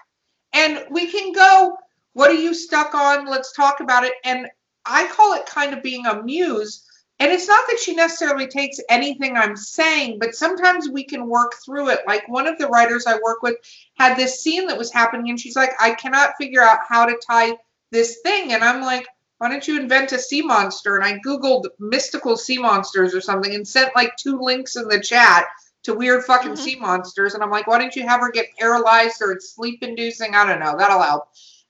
And 0.53 0.86
we 0.89 1.12
can 1.12 1.34
go, 1.34 1.75
what 2.13 2.32
are 2.32 2.36
you 2.36 2.53
stuck 2.53 2.95
on? 2.95 3.25
Let's 3.25 3.51
talk 3.51 3.82
about 3.82 4.05
it. 4.05 4.13
And 4.23 4.47
I 4.86 5.08
call 5.08 5.34
it 5.34 5.45
kind 5.45 5.73
of 5.73 5.84
being 5.84 6.05
a 6.05 6.23
muse. 6.23 6.88
And 7.21 7.32
it's 7.32 7.47
not 7.47 7.65
that 7.67 7.79
she 7.79 7.93
necessarily 7.93 8.47
takes 8.47 8.79
anything 8.89 9.36
I'm 9.36 9.58
saying, 9.58 10.19
but 10.19 10.36
sometimes 10.36 10.89
we 10.89 11.03
can 11.03 11.27
work 11.27 11.53
through 11.65 11.89
it. 11.89 11.99
Like 12.08 12.27
one 12.29 12.47
of 12.47 12.58
the 12.58 12.67
writers 12.67 13.05
I 13.05 13.19
work 13.21 13.41
with 13.41 13.58
had 13.95 14.15
this 14.15 14.41
scene 14.41 14.67
that 14.67 14.77
was 14.77 14.91
happening, 14.91 15.29
and 15.29 15.39
she's 15.39 15.55
like, 15.55 15.71
I 15.82 15.95
cannot 15.95 16.36
figure 16.38 16.62
out 16.62 16.79
how 16.88 17.05
to 17.05 17.19
tie 17.27 17.58
this 17.91 18.19
thing. 18.23 18.53
And 18.53 18.63
I'm 18.63 18.82
like, 18.82 19.05
why 19.39 19.49
don't 19.49 19.67
you 19.67 19.79
invent 19.79 20.12
a 20.12 20.19
sea 20.19 20.41
monster? 20.41 20.95
And 20.95 21.03
I 21.03 21.19
Googled 21.19 21.65
mystical 21.79 22.38
sea 22.38 22.58
monsters 22.58 23.13
or 23.13 23.21
something 23.21 23.53
and 23.53 23.67
sent 23.67 23.95
like 23.95 24.15
two 24.17 24.39
links 24.39 24.75
in 24.75 24.88
the 24.88 24.99
chat 24.99 25.45
to 25.84 25.93
weird 25.93 26.25
fucking 26.25 26.51
Mhm. 26.53 26.58
sea 26.58 26.75
monsters. 26.75 27.34
And 27.34 27.43
I'm 27.43 27.49
like, 27.49 27.65
why 27.67 27.79
don't 27.79 27.95
you 27.95 28.05
have 28.05 28.19
her 28.19 28.32
get 28.32 28.47
paralyzed 28.58 29.21
or 29.21 29.32
it's 29.32 29.53
sleep 29.55 29.82
inducing? 29.82 30.36
I 30.36 30.45
don't 30.45 30.60
know. 30.60 30.77
That'll 30.77 31.01
help. 31.01 31.29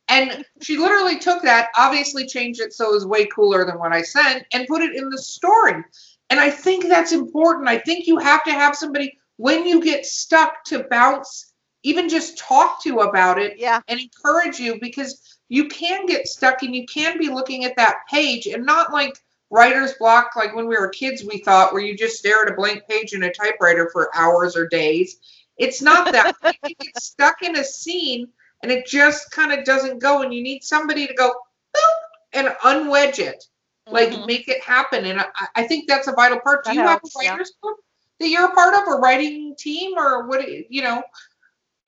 And 0.10 0.44
she 0.62 0.78
literally 0.78 1.20
took 1.20 1.44
that, 1.44 1.70
obviously 1.78 2.26
changed 2.26 2.60
it 2.62 2.74
so 2.74 2.90
it 2.90 2.94
was 2.94 3.06
way 3.06 3.26
cooler 3.28 3.66
than 3.66 3.78
what 3.78 3.94
I 3.94 4.02
sent, 4.02 4.44
and 4.54 4.68
put 4.68 4.82
it 4.82 4.96
in 4.96 5.10
the 5.10 5.18
story. 5.20 5.84
And 6.32 6.40
I 6.40 6.50
think 6.50 6.88
that's 6.88 7.12
important. 7.12 7.70
I 7.70 7.78
think 7.78 8.08
you 8.08 8.18
have 8.18 8.44
to 8.46 8.52
have 8.52 8.76
somebody 8.76 9.18
when 9.38 9.66
you 9.66 9.82
get 9.82 10.06
stuck 10.06 10.64
to 10.66 10.84
bounce, 10.90 11.54
even 11.84 12.10
just 12.10 12.38
talk 12.38 12.84
to 12.84 13.00
about 13.00 13.40
it 13.40 13.58
Yeah. 13.58 13.80
and 13.88 14.00
encourage 14.00 14.60
you 14.60 14.80
because 14.82 15.40
you 15.48 15.68
can 15.68 16.06
get 16.06 16.28
stuck 16.28 16.62
and 16.64 16.76
you 16.76 16.86
can 16.86 17.18
be 17.18 17.30
looking 17.30 17.64
at 17.66 17.76
that 17.78 18.00
page 18.10 18.48
and 18.48 18.66
not 18.66 18.92
like 18.92 19.18
writer's 19.50 19.94
block 19.94 20.36
like 20.36 20.56
when 20.56 20.68
we 20.68 20.78
were 20.78 20.90
kids 20.90 21.24
we 21.24 21.40
thought 21.40 21.74
where 21.74 21.82
you 21.82 21.98
just 21.98 22.18
stare 22.18 22.44
at 22.44 22.52
a 22.52 22.56
blank 22.56 22.84
page 22.88 23.14
in 23.14 23.24
a 23.24 23.34
typewriter 23.34 23.90
for 23.92 24.16
hours 24.16 24.56
or 24.56 24.68
days 24.68 25.18
it's 25.58 25.82
not 25.82 26.12
that 26.12 26.36
you 26.68 26.76
get 26.80 27.02
stuck 27.02 27.42
in 27.42 27.58
a 27.58 27.64
scene 27.64 28.28
and 28.62 28.72
it 28.72 28.86
just 28.86 29.32
kind 29.32 29.52
of 29.52 29.66
doesn't 29.66 30.00
go 30.00 30.22
and 30.22 30.34
you 30.34 30.42
need 30.44 30.64
somebody 30.64 31.08
to 31.08 31.14
go 31.14 31.34
and 32.34 32.48
unwedge 32.64 33.20
it 33.20 33.44
like 33.90 34.10
Mhm. 34.10 34.26
make 34.28 34.48
it 34.48 34.62
happen 34.64 35.06
and 35.06 35.20
I, 35.20 35.26
I 35.56 35.64
think 35.68 35.88
that's 35.88 36.08
a 36.08 36.12
vital 36.14 36.40
part 36.40 36.64
do 36.64 36.70
That 36.70 36.76
you 36.76 36.82
helps, 36.82 37.14
have 37.16 37.22
a 37.22 37.26
yeah. 37.26 37.32
writer's 37.32 37.54
group 37.62 37.78
that 38.20 38.30
you're 38.30 38.46
a 38.46 38.54
part 38.54 38.74
of 38.76 38.88
or 38.88 39.00
writing 39.00 39.56
team 39.58 39.98
or 39.98 40.28
what 40.28 40.48
you 40.70 40.82
know 40.82 41.04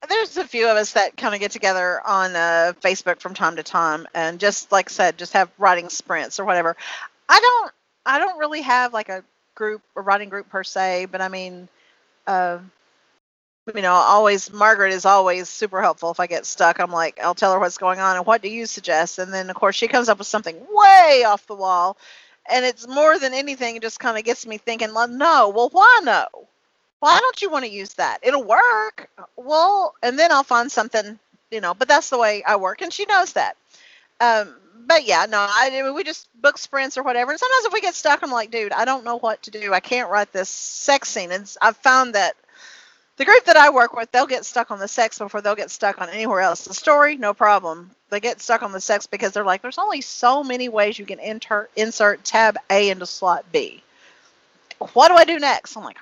there's 0.08 0.36
a 0.36 0.44
few 0.46 0.68
of 0.68 0.76
us 0.76 0.92
that 0.92 1.16
kind 1.16 1.34
of 1.34 1.40
get 1.40 1.50
together 1.52 2.00
on 2.06 2.34
uh, 2.34 2.72
Facebook 2.80 3.20
from 3.20 3.34
time 3.34 3.56
to 3.56 3.62
time, 3.62 4.06
and 4.14 4.40
just 4.40 4.72
like 4.72 4.90
I 4.90 4.92
said, 4.92 5.18
just 5.18 5.32
have 5.34 5.50
writing 5.58 5.88
sprints 5.88 6.40
or 6.40 6.44
whatever. 6.44 6.76
I 7.28 7.38
don't, 7.40 7.72
I 8.04 8.18
don't 8.18 8.38
really 8.38 8.62
have 8.62 8.92
like 8.92 9.08
a 9.08 9.22
group, 9.54 9.80
a 9.96 10.00
writing 10.00 10.28
group 10.28 10.48
per 10.48 10.64
se, 10.64 11.06
but 11.10 11.20
I 11.20 11.28
mean, 11.28 11.68
uh, 12.26 12.58
you 13.74 13.82
know, 13.82 13.92
always 13.92 14.52
Margaret 14.52 14.92
is 14.92 15.04
always 15.04 15.48
super 15.48 15.80
helpful. 15.80 16.10
If 16.10 16.20
I 16.20 16.26
get 16.26 16.46
stuck, 16.46 16.80
I'm 16.80 16.90
like, 16.90 17.20
I'll 17.20 17.34
tell 17.34 17.52
her 17.52 17.60
what's 17.60 17.78
going 17.78 18.00
on 18.00 18.16
and 18.16 18.26
what 18.26 18.42
do 18.42 18.48
you 18.48 18.66
suggest, 18.66 19.18
and 19.18 19.32
then 19.32 19.50
of 19.50 19.56
course 19.56 19.76
she 19.76 19.88
comes 19.88 20.08
up 20.08 20.18
with 20.18 20.26
something 20.26 20.56
way 20.70 21.24
off 21.26 21.46
the 21.46 21.54
wall, 21.54 21.96
and 22.50 22.64
it's 22.64 22.88
more 22.88 23.18
than 23.18 23.34
anything, 23.34 23.76
it 23.76 23.82
just 23.82 24.00
kind 24.00 24.18
of 24.18 24.24
gets 24.24 24.46
me 24.46 24.58
thinking, 24.58 24.92
well, 24.94 25.08
no, 25.08 25.48
well, 25.54 25.68
why 25.70 26.00
no? 26.02 26.26
why 27.02 27.18
don't 27.18 27.42
you 27.42 27.50
want 27.50 27.64
to 27.64 27.70
use 27.70 27.94
that? 27.94 28.20
It'll 28.22 28.44
work. 28.44 29.10
Well, 29.34 29.96
and 30.04 30.16
then 30.16 30.30
I'll 30.30 30.44
find 30.44 30.70
something, 30.70 31.18
you 31.50 31.60
know, 31.60 31.74
but 31.74 31.88
that's 31.88 32.10
the 32.10 32.18
way 32.18 32.44
I 32.46 32.54
work, 32.54 32.80
and 32.80 32.92
she 32.92 33.06
knows 33.06 33.32
that. 33.32 33.56
Um, 34.20 34.54
but 34.86 35.04
yeah, 35.04 35.26
no, 35.28 35.38
I 35.38 35.90
we 35.92 36.04
just 36.04 36.28
book 36.40 36.58
sprints 36.58 36.96
or 36.96 37.02
whatever. 37.02 37.32
And 37.32 37.40
sometimes 37.40 37.64
if 37.64 37.72
we 37.72 37.80
get 37.80 37.96
stuck, 37.96 38.22
I'm 38.22 38.30
like, 38.30 38.52
dude, 38.52 38.70
I 38.70 38.84
don't 38.84 39.04
know 39.04 39.18
what 39.18 39.42
to 39.42 39.50
do. 39.50 39.74
I 39.74 39.80
can't 39.80 40.10
write 40.10 40.32
this 40.32 40.48
sex 40.48 41.08
scene. 41.08 41.32
And 41.32 41.52
I've 41.60 41.76
found 41.78 42.14
that 42.14 42.36
the 43.22 43.26
group 43.26 43.44
that 43.44 43.56
I 43.56 43.70
work 43.70 43.94
with, 43.94 44.10
they'll 44.10 44.26
get 44.26 44.44
stuck 44.44 44.72
on 44.72 44.80
the 44.80 44.88
sex 44.88 45.16
before 45.16 45.40
they'll 45.40 45.54
get 45.54 45.70
stuck 45.70 46.00
on 46.00 46.08
anywhere 46.08 46.40
else. 46.40 46.64
The 46.64 46.74
story, 46.74 47.16
no 47.16 47.32
problem. 47.32 47.92
They 48.10 48.18
get 48.18 48.40
stuck 48.40 48.64
on 48.64 48.72
the 48.72 48.80
sex 48.80 49.06
because 49.06 49.30
they're 49.30 49.44
like, 49.44 49.62
there's 49.62 49.78
only 49.78 50.00
so 50.00 50.42
many 50.42 50.68
ways 50.68 50.98
you 50.98 51.06
can 51.06 51.20
enter 51.20 51.68
insert 51.76 52.24
tab 52.24 52.56
A 52.68 52.90
into 52.90 53.06
slot 53.06 53.44
B. 53.52 53.80
What 54.94 55.06
do 55.06 55.14
I 55.14 55.24
do 55.24 55.38
next? 55.38 55.76
I'm 55.76 55.84
like, 55.84 55.98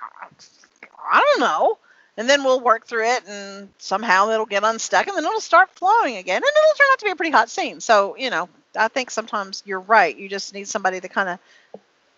I 1.12 1.20
don't 1.20 1.40
know. 1.40 1.76
And 2.16 2.26
then 2.26 2.42
we'll 2.42 2.60
work 2.60 2.86
through 2.86 3.10
it, 3.10 3.28
and 3.28 3.68
somehow 3.76 4.30
it'll 4.30 4.46
get 4.46 4.64
unstuck, 4.64 5.06
and 5.06 5.14
then 5.14 5.22
it'll 5.22 5.40
start 5.40 5.68
flowing 5.72 6.16
again, 6.16 6.36
and 6.36 6.42
it'll 6.42 6.78
turn 6.78 6.86
out 6.90 6.98
to 7.00 7.04
be 7.04 7.10
a 7.10 7.16
pretty 7.16 7.32
hot 7.32 7.50
scene. 7.50 7.80
So, 7.82 8.16
you 8.16 8.30
know, 8.30 8.48
I 8.74 8.88
think 8.88 9.10
sometimes 9.10 9.62
you're 9.66 9.80
right. 9.80 10.16
You 10.16 10.30
just 10.30 10.54
need 10.54 10.68
somebody 10.68 11.00
to 11.00 11.08
kind 11.08 11.28
of 11.28 11.38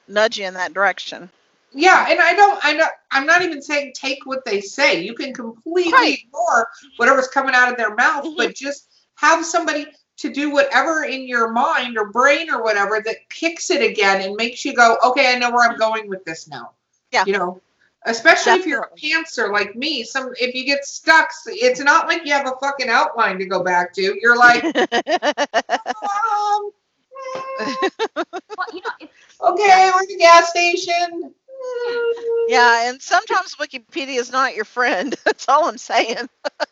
nudge 0.07 0.39
you 0.39 0.47
in 0.47 0.55
that 0.55 0.75
direction. 0.75 1.29
Yeah, 1.75 2.07
and 2.09 2.21
I 2.21 2.35
don't, 2.35 2.59
I 2.63 2.73
know, 2.75 2.87
I'm 3.11 3.27
not 3.27 3.43
even 3.43 3.63
saying 3.63 3.93
take 3.95 4.27
what 4.27 4.45
they 4.45 4.61
say. 4.61 5.01
You 5.03 5.15
can 5.15 5.33
completely 5.33 5.93
Right. 5.93 6.19
ignore 6.25 6.69
whatever's 6.97 7.29
coming 7.29 7.55
out 7.55 7.71
of 7.71 7.77
their 7.77 7.95
mouth, 7.95 8.25
Mhm. 8.25 8.37
but 8.37 8.55
just 8.55 8.89
have 9.17 9.45
somebody 9.45 9.87
to 10.19 10.31
do 10.33 10.51
whatever 10.51 11.05
in 11.05 11.27
your 11.27 11.49
mind 11.51 11.97
or 11.99 12.07
brain 12.11 12.51
or 12.51 12.63
whatever 12.63 13.01
that 13.01 13.29
kicks 13.31 13.71
it 13.71 13.83
again 13.83 14.21
and 14.21 14.35
makes 14.37 14.65
you 14.65 14.75
go, 14.75 14.97
okay, 15.05 15.33
I 15.35 15.39
know 15.39 15.51
where 15.51 15.69
I'm 15.69 15.79
going 15.79 16.09
with 16.09 16.25
this 16.25 16.47
now. 16.49 16.73
Yeah. 17.11 17.25
You 17.27 17.33
know, 17.33 17.61
especially 18.05 18.53
if 18.55 18.67
you're 18.67 18.83
a 18.83 18.91
Definitely. 18.97 19.11
pantser 19.11 19.53
like 19.53 19.75
me. 19.77 20.05
Some 20.05 20.33
if 20.39 20.55
you 20.55 20.65
get 20.65 20.85
stuck, 20.85 21.31
it's 21.47 21.81
not 21.81 22.07
like 22.07 22.25
you 22.27 22.33
have 22.33 22.47
a 22.47 22.57
fucking 22.61 22.89
outline 22.89 23.39
to 23.39 23.47
go 23.47 23.63
back 23.63 23.93
to. 23.95 24.17
You're 24.21 24.37
like, 24.37 24.63
um, 24.77 26.71
Well, 28.57 28.67
you 28.73 28.81
know, 28.83 29.09
okay, 29.51 29.91
we're 29.95 30.03
at 30.03 30.09
the 30.09 30.17
gas 30.19 30.51
station. 30.51 31.35
Yeah, 32.49 32.89
and 32.89 33.01
sometimes 33.01 33.55
Wikipedia 33.57 34.19
is 34.19 34.31
not 34.31 34.55
your 34.55 34.65
friend. 34.65 35.15
That's 35.25 35.49
all 35.49 35.69
I'm 35.69 35.79
saying. 35.79 36.29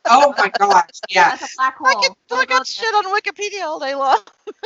Oh 0.09 0.35
my 0.39 0.51
gosh, 0.59 0.89
yeah. 1.11 1.31
that's 1.37 1.43
a 1.55 1.57
black 1.57 1.77
I 1.85 1.93
hole. 1.93 2.03
can 2.03 2.13
Don't 2.29 2.39
look 2.41 2.49
go 2.49 2.57
up 2.57 2.67
shit 2.67 2.95
on 2.95 3.05
Wikipedia 3.05 3.63
all 3.63 3.79
day 3.81 3.95
long. 3.95 4.21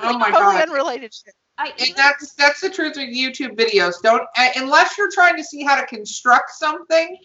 Oh 0.00 0.18
my 0.18 0.30
totally 0.32 0.54
god. 0.56 0.68
unrelated 0.68 1.14
shit. 1.14 1.32
I, 1.58 1.72
And 1.78 1.94
that's 1.96 2.34
that's 2.34 2.60
the 2.60 2.68
truth 2.68 2.96
with 2.96 3.08
YouTube 3.08 3.56
videos. 3.56 3.94
Don't 4.02 4.22
uh, 4.36 4.48
unless 4.56 4.98
you're 4.98 5.12
trying 5.12 5.36
to 5.36 5.44
see 5.44 5.62
how 5.62 5.80
to 5.80 5.86
construct 5.86 6.50
something. 6.50 7.16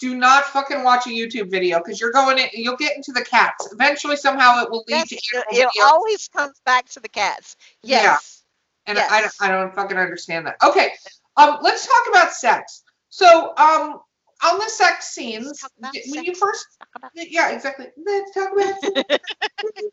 Do 0.00 0.16
not 0.16 0.44
fucking 0.46 0.82
watch 0.84 1.06
a 1.06 1.10
YouTube 1.10 1.48
video 1.50 1.78
because 1.78 2.00
you're 2.00 2.10
going 2.12 2.38
in. 2.38 2.48
You'll 2.52 2.76
get 2.76 2.96
into 2.96 3.12
the 3.12 3.22
cats. 3.22 3.68
Eventually, 3.72 4.16
somehow, 4.16 4.62
it 4.62 4.70
will 4.70 4.84
lead 4.88 4.96
Yes, 4.96 5.08
to 5.10 5.14
it, 5.16 5.22
animal 5.52 5.52
it 5.52 5.68
videos. 5.80 5.84
always 5.92 6.28
comes 6.28 6.60
back 6.64 6.88
to 6.90 7.00
the 7.00 7.08
cats. 7.08 7.56
Yeah. 7.82 8.02
Yes. 8.02 8.42
and 8.86 8.98
I, 8.98 9.20
yes. 9.20 9.36
don't, 9.38 9.48
I 9.50 9.52
don't 9.52 9.74
fucking 9.74 9.96
understand 9.98 10.46
that. 10.46 10.56
Okay, 10.64 10.90
um, 11.38 11.58
let's 11.62 11.86
talk 11.86 12.02
about 12.10 12.32
sex. 12.32 12.82
So, 13.08 13.54
um, 13.56 14.00
on 14.44 14.58
the 14.58 14.68
sex 14.68 15.08
scenes, 15.08 15.60
talk 15.60 15.72
about 15.78 15.92
d- 15.92 16.02
when 16.08 16.24
you 16.24 16.34
first, 16.34 16.66
yeah, 17.14 17.50
exactly. 17.50 17.86
Let's 18.04 18.34
talk 18.34 18.50
about. 18.52 18.74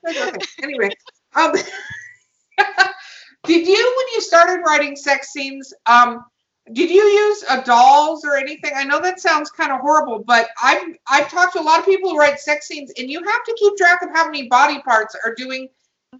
sex. 0.05 0.17
okay. 0.19 0.45
Anyway, 0.63 0.89
um, 1.35 1.53
did 3.45 3.67
you 3.67 3.95
when 3.97 4.07
you 4.13 4.21
started 4.21 4.61
writing 4.65 4.95
sex 4.95 5.31
scenes, 5.31 5.73
um, 5.85 6.25
did 6.73 6.89
you 6.89 7.03
use 7.03 7.43
uh, 7.47 7.61
dolls 7.61 8.25
or 8.25 8.35
anything? 8.35 8.71
I 8.75 8.83
know 8.83 8.99
that 9.01 9.19
sounds 9.19 9.51
kind 9.51 9.71
of 9.71 9.81
horrible, 9.81 10.23
but 10.25 10.49
I've 10.61 10.95
I've 11.07 11.29
talked 11.29 11.53
to 11.53 11.61
a 11.61 11.63
lot 11.63 11.79
of 11.79 11.85
people 11.85 12.11
who 12.11 12.17
write 12.17 12.39
sex 12.39 12.67
scenes, 12.67 12.91
and 12.97 13.09
you 13.09 13.23
have 13.23 13.43
to 13.45 13.55
keep 13.57 13.77
track 13.77 14.01
of 14.01 14.09
how 14.13 14.25
many 14.25 14.47
body 14.47 14.81
parts 14.81 15.15
are 15.23 15.33
doing 15.35 15.69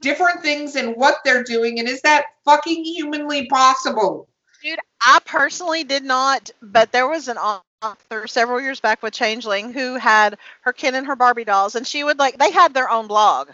different 0.02 0.42
things 0.42 0.76
and 0.76 0.96
what 0.96 1.18
they're 1.26 1.44
doing, 1.44 1.80
and 1.80 1.88
is 1.88 2.02
that 2.02 2.26
fucking 2.44 2.84
humanly 2.84 3.48
possible? 3.48 4.28
I 5.06 5.20
personally 5.26 5.84
did 5.86 6.04
not, 6.04 6.52
but 6.62 6.92
there 6.92 7.08
was 7.08 7.30
an 7.30 7.38
author 7.38 8.28
several 8.28 8.62
years 8.62 8.80
back 8.82 9.04
with 9.04 9.14
Changeling 9.14 9.74
who 9.74 9.96
had 9.96 10.38
her 10.62 10.74
Ken 10.74 10.96
and 10.96 11.08
her 11.08 11.16
Barbie 11.16 11.46
dolls, 11.46 11.76
and 11.76 11.88
she 11.88 12.04
would 12.04 12.20
like 12.20 12.40
they 12.40 12.52
had 12.52 12.74
their 12.74 12.90
own 12.90 13.08
blog. 13.08 13.50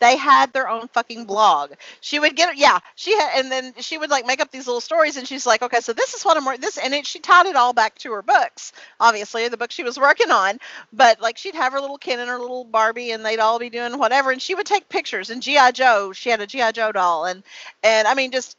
They 0.00 0.16
had 0.16 0.52
their 0.54 0.68
own 0.68 0.88
fucking 0.88 1.26
blog. 1.26 1.72
She 2.00 2.18
would 2.18 2.36
get 2.36 2.56
yeah, 2.56 2.80
she 2.96 3.18
had, 3.18 3.40
and 3.40 3.52
then 3.52 3.74
she 3.80 3.98
would 3.98 4.10
like 4.10 4.26
make 4.26 4.40
up 4.40 4.50
these 4.50 4.66
little 4.66 4.80
stories, 4.80 5.16
and 5.18 5.28
she's 5.28 5.46
like, 5.46 5.62
okay, 5.62 5.80
so 5.80 5.92
this 5.92 6.14
is 6.14 6.22
what 6.24 6.36
I'm 6.38 6.44
wor- 6.46 6.56
this, 6.58 6.78
and 6.78 6.94
it, 6.94 7.06
she 7.06 7.18
tied 7.20 7.46
it 7.46 7.56
all 7.56 7.74
back 7.74 7.96
to 8.00 8.12
her 8.12 8.22
books, 8.22 8.72
obviously 9.00 9.48
the 9.48 9.58
book 9.58 9.70
she 9.70 9.84
was 9.84 9.98
working 9.98 10.30
on. 10.30 10.58
But 10.92 11.20
like 11.20 11.38
she'd 11.38 11.54
have 11.54 11.72
her 11.74 11.80
little 11.82 11.98
Ken 11.98 12.20
and 12.20 12.30
her 12.30 12.38
little 12.38 12.64
Barbie, 12.64 13.12
and 13.12 13.24
they'd 13.24 13.40
all 13.40 13.58
be 13.58 13.70
doing 13.70 13.98
whatever, 13.98 14.30
and 14.32 14.42
she 14.42 14.54
would 14.54 14.66
take 14.66 14.88
pictures. 14.88 15.30
And 15.30 15.42
GI 15.42 15.72
Joe, 15.74 16.12
she 16.12 16.30
had 16.30 16.40
a 16.40 16.46
GI 16.46 16.72
Joe 16.72 16.92
doll, 16.92 17.26
and 17.26 17.42
and 17.82 18.08
I 18.08 18.14
mean 18.14 18.32
just 18.32 18.56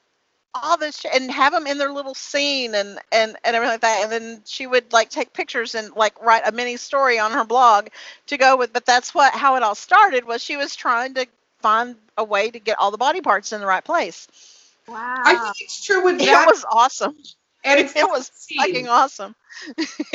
all 0.54 0.78
this 0.78 1.00
sh- 1.00 1.06
and 1.14 1.32
have 1.32 1.54
them 1.54 1.68
in 1.68 1.78
their 1.78 1.92
little 1.92 2.14
scene 2.16 2.76
and 2.76 3.00
and 3.12 3.38
and 3.44 3.56
everything 3.56 3.74
like 3.74 3.82
that 3.82 4.02
and 4.04 4.12
then 4.12 4.42
she 4.46 4.68
would 4.68 4.92
like 4.94 5.10
take 5.10 5.34
pictures 5.34 5.76
and 5.76 5.94
like 5.96 6.22
write 6.24 6.44
a 6.48 6.52
mini 6.52 6.78
story 6.78 7.20
on 7.20 7.32
her 7.32 7.44
blog 7.46 7.88
to 8.28 8.38
go 8.38 8.58
with 8.58 8.74
but 8.74 8.86
that's 8.86 9.14
what 9.14 9.34
how 9.34 9.56
it 9.56 9.64
all 9.64 9.76
started 9.76 10.26
was 10.26 10.44
she 10.44 10.58
was 10.58 10.76
trying 10.76 11.14
to 11.14 11.26
find 11.62 11.96
a 12.18 12.24
way 12.24 12.50
to 12.52 12.60
get 12.60 12.78
all 12.80 12.92
the 12.92 12.98
body 12.98 13.22
parts 13.22 13.54
in 13.54 13.62
the 13.62 13.68
right 13.68 13.84
place 13.86 14.28
Wow. 14.88 15.16
I 15.26 15.36
think 15.36 15.56
it's 15.60 15.84
true 15.84 16.04
with 16.04 16.18
it 16.20 16.26
that. 16.26 16.46
was 16.46 16.66
awesome 16.70 17.16
and 17.64 17.80
it's 17.80 17.94
it 17.96 18.08
was 18.08 18.32
fucking 18.58 18.88
awesome 18.88 19.36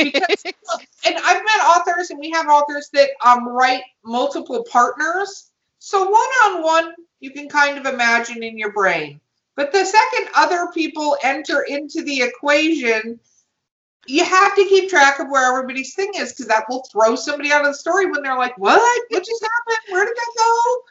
because 0.01 0.45
and 1.05 1.17
I've 1.17 1.45
met 1.45 1.61
authors 1.65 2.11
and 2.11 2.19
we 2.19 2.31
have 2.31 2.49
authors 2.49 2.89
that 2.93 3.11
um 3.25 3.49
write 3.49 3.83
multiple 4.05 4.65
partners. 4.71 5.51
So 5.79 6.05
one 6.09 6.13
on 6.45 6.63
one 6.63 6.95
you 7.21 7.31
can 7.33 7.49
kind 7.49 7.79
of 7.79 7.87
imagine 7.93 8.43
in 8.43 8.59
your 8.59 8.73
brain. 8.73 9.21
But 9.57 9.73
the 9.73 9.85
second 9.85 10.29
other 10.35 10.69
people 10.73 11.17
enter 11.23 11.63
into 11.63 12.03
the 12.03 12.23
equation, 12.23 13.19
you 14.07 14.25
have 14.25 14.55
to 14.55 14.65
keep 14.65 14.91
track 14.91 15.19
of 15.19 15.29
where 15.29 15.51
everybody's 15.51 15.95
thing 15.95 16.13
is 16.15 16.33
because 16.33 16.47
that 16.49 16.67
will 16.69 16.85
throw 16.93 17.17
somebody 17.17 17.51
out 17.51 17.63
of 17.63 17.73
the 17.73 17.75
story 17.75 18.07
when 18.07 18.23
they're 18.23 18.37
like, 18.37 18.57
What? 18.59 19.03
What 19.09 19.25
just 19.25 19.43
happened? 19.43 19.79
Where 19.91 20.05
did 20.05 20.15
that 20.17 20.33
go? 20.39 20.83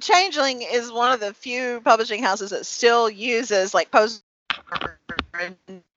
Changeling 0.00 0.62
is 0.62 0.90
one 0.92 1.12
of 1.12 1.20
the 1.20 1.34
few 1.34 1.80
publishing 1.82 2.22
houses 2.22 2.50
that 2.50 2.64
still 2.64 3.10
uses 3.10 3.74
like 3.74 3.90
post 3.90 4.22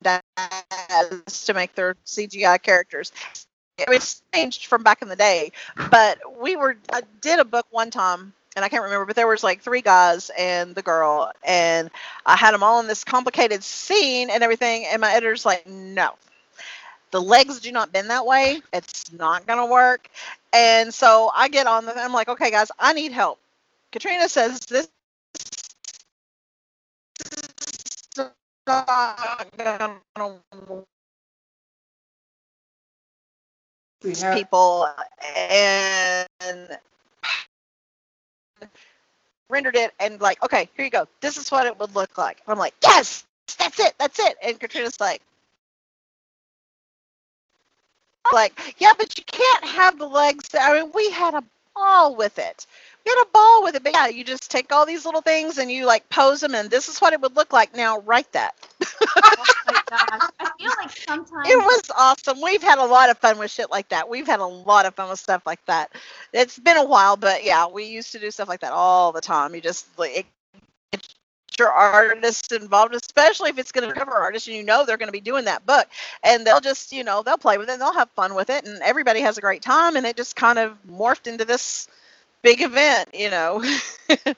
to 0.04 1.54
make 1.54 1.76
their 1.76 1.96
CGI 2.06 2.62
characters. 2.62 3.12
It's 3.78 4.22
changed 4.34 4.66
from 4.68 4.84
back 4.84 5.02
in 5.02 5.10
the 5.10 5.16
day, 5.16 5.52
but 5.92 6.18
we 6.42 6.56
were 6.56 6.78
I 6.92 7.02
did 7.22 7.40
a 7.40 7.46
book 7.46 7.68
one 7.72 7.92
time 7.92 8.34
and 8.56 8.65
I 8.65 8.70
can't 8.70 8.84
remember, 8.84 9.06
but 9.06 9.15
there 9.18 9.28
was 9.28 9.44
like 9.44 9.62
three 9.62 9.82
guys 9.82 10.32
and 10.38 10.76
the 10.76 10.84
girl, 10.84 11.32
and 11.46 11.89
I 12.26 12.36
had 12.38 12.54
them 12.54 12.63
all 12.63 12.80
in 12.82 12.88
this 12.88 13.04
complicated 13.04 13.63
scene 13.63 14.30
and 14.30 14.44
everything, 14.44 14.86
and 14.88 15.02
my 15.02 15.13
editor's 15.13 15.46
like, 15.46 15.68
no. 15.68 16.12
The 17.12 17.22
legs 17.22 17.62
do 17.62 17.72
not 17.72 17.91
bend 17.94 18.10
that 18.10 18.26
way. 18.26 18.62
It's 18.74 19.12
not 19.13 19.48
gonna 19.48 19.65
work. 19.68 20.10
And 20.54 20.94
so 20.94 21.32
I 21.36 21.48
get 21.50 21.68
on 21.68 21.86
the 21.86 21.98
I'm 21.98 22.13
like, 22.13 22.30
okay 22.30 22.52
guys, 22.52 22.70
I 22.80 22.94
need 22.94 23.13
help. 23.13 23.39
Katrina 23.91 24.30
says 24.30 24.60
this 24.62 24.89
is 28.18 28.32
not 28.68 29.48
gonna 29.58 29.96
We 34.04 34.15
have 34.15 34.34
people 34.34 34.89
and 35.50 36.28
rendered 39.50 39.76
it 39.76 39.94
and 40.00 40.20
like, 40.22 40.44
okay, 40.44 40.70
here 40.76 40.86
you 40.86 40.91
go. 40.91 41.08
This 41.22 41.38
is 41.38 41.52
what 41.52 41.65
it 41.68 41.80
would 41.80 41.96
look 41.96 42.18
like. 42.18 42.41
I'm 42.48 42.58
like, 42.58 42.74
yes, 42.84 43.26
that's 43.60 43.80
it, 43.80 43.94
that's 44.00 44.20
it. 44.20 44.38
And 44.44 44.60
Katrina's 44.60 45.00
like, 45.00 45.22
like, 48.34 48.76
yeah, 48.80 48.94
but 48.98 49.18
you 49.18 49.24
can't 49.26 49.65
have 49.65 50.00
the 50.00 50.08
legs. 50.08 50.50
I 50.60 50.82
mean, 50.82 50.91
we 50.96 51.12
had 51.12 51.36
a 51.36 51.44
ball 51.76 52.16
with 52.16 52.40
it. 52.40 52.68
We 53.06 53.12
had 53.12 53.24
a 53.24 53.32
ball 53.34 53.64
with 53.64 53.76
it. 53.76 53.84
But 53.84 53.94
yeah, 53.94 54.08
you 54.08 54.24
just 54.26 54.52
take 54.52 54.72
all 54.74 54.86
these 54.86 55.06
little 55.06 55.22
things 55.22 55.60
and 55.60 55.72
you 55.72 55.86
like 55.88 56.10
pose 56.10 56.42
them, 56.42 56.56
and 56.56 56.70
this 56.72 56.90
is 56.90 57.00
what 57.00 57.14
it 57.14 57.22
would 57.22 57.36
look 57.38 57.54
like. 57.54 57.76
Now 57.76 58.00
write 58.02 58.32
that. 58.34 58.56
oh 59.24 59.46
my 59.68 59.82
gosh. 59.90 60.30
I 60.40 60.52
feel 60.60 60.72
like 60.82 60.92
sometimes 60.98 61.50
It 61.50 61.58
was 61.58 61.92
awesome. 61.98 62.42
We've 62.42 62.64
had 62.64 62.80
a 62.80 62.86
lot 62.86 63.10
of 63.12 63.20
fun 63.20 63.40
with 63.40 63.52
shit 63.52 63.72
like 63.72 63.90
that. 63.90 64.10
We've 64.10 64.28
had 64.28 64.42
a 64.42 64.46
lot 64.46 64.86
of 64.88 64.96
fun 64.96 65.10
with 65.10 65.20
stuff 65.20 65.44
like 65.46 65.66
that. 65.68 65.92
It's 66.34 66.60
been 66.60 66.78
a 66.78 66.86
while, 66.86 67.18
but 67.18 67.44
yeah, 67.46 67.68
we 67.68 67.86
used 67.86 68.12
to 68.14 68.20
do 68.20 68.32
stuff 68.32 68.50
like 68.50 68.62
that 68.62 68.74
all 68.74 69.12
the 69.14 69.22
time. 69.22 69.56
You 69.56 69.62
just 69.62 69.88
like 70.00 70.18
it, 70.18 70.26
get 71.58 71.63
your 71.63 71.72
artists 71.72 72.52
involved, 72.52 72.96
especially 72.96 73.50
if 73.50 73.58
it's 73.58 73.72
going 73.72 73.88
to 73.88 73.94
cover 73.94 74.13
artists 74.13 74.48
and 74.48 74.58
you 74.58 74.63
know 74.63 74.86
they're 74.86 74.98
going 74.98 75.08
to 75.08 75.13
be 75.13 75.22
doing 75.22 75.46
that 75.46 75.65
book, 75.65 75.88
and 76.24 76.46
they'll 76.46 76.62
just 76.62 76.91
you 76.91 77.04
know 77.04 77.24
they'll 77.24 77.38
play 77.38 77.58
with 77.58 77.70
it, 77.70 77.74
and 77.74 77.82
they'll 77.82 77.94
have 77.94 78.10
fun 78.12 78.36
with 78.36 78.50
it, 78.50 78.65
and 78.65 78.82
everybody 78.82 79.22
has 79.22 79.38
a 79.38 79.41
great 79.41 79.62
time, 79.62 79.96
and 79.96 80.06
it 80.06 80.18
just 80.18 80.36
kind 80.36 80.60
of 80.60 80.78
morphed 80.89 81.28
into 81.28 81.46
this 81.46 81.88
big 82.41 82.62
event, 82.62 83.10
you 83.13 83.30
know. 83.30 83.63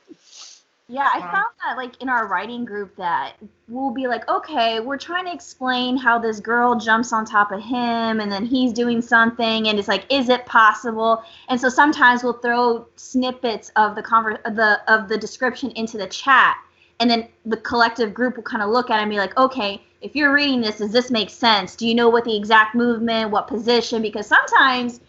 Yeah, 0.89 1.09
I 1.13 1.19
found 1.19 1.47
that 1.65 1.75
like 1.75 2.01
in 2.01 2.07
our 2.07 2.27
writing 2.27 2.63
group 2.63 2.95
that 2.95 3.33
we'll 3.67 3.91
be 3.91 4.07
like, 4.07 4.25
okay, 4.29 4.79
we're 4.79 4.97
trying 4.97 5.25
to 5.25 5.33
explain 5.33 5.97
how 5.97 6.17
this 6.17 6.39
girl 6.39 6.79
jumps 6.79 7.11
on 7.11 7.25
top 7.25 7.51
of 7.51 7.61
him 7.61 8.21
and 8.21 8.31
then 8.31 8.45
he's 8.45 8.71
doing 8.71 9.01
something 9.01 9.67
and 9.67 9.77
it's 9.77 9.89
like, 9.89 10.05
is 10.09 10.29
it 10.29 10.45
possible? 10.45 11.25
And 11.49 11.59
so 11.59 11.67
sometimes 11.67 12.23
we'll 12.23 12.39
throw 12.39 12.87
snippets 12.95 13.69
of 13.75 13.95
the 13.95 14.01
conver- 14.01 14.41
of 14.45 14.55
the 14.55 14.79
of 14.89 15.09
the 15.09 15.17
description 15.17 15.71
into 15.71 15.97
the 15.97 16.07
chat 16.07 16.55
and 16.99 17.09
then 17.09 17.27
the 17.45 17.57
collective 17.57 18.13
group 18.13 18.35
will 18.35 18.43
kind 18.43 18.63
of 18.63 18.69
look 18.69 18.89
at 18.89 18.99
it 18.99 19.03
and 19.03 19.11
be 19.11 19.17
like, 19.17 19.37
okay, 19.37 19.81
if 20.01 20.15
you're 20.15 20.33
reading 20.33 20.61
this, 20.61 20.77
does 20.77 20.91
this 20.91 21.11
make 21.11 21.29
sense? 21.29 21.75
Do 21.75 21.87
you 21.87 21.95
know 21.95 22.09
what 22.09 22.25
the 22.25 22.35
exact 22.35 22.75
movement, 22.75 23.31
what 23.31 23.47
position? 23.47 24.01
Because 24.01 24.27
sometimes 24.27 24.99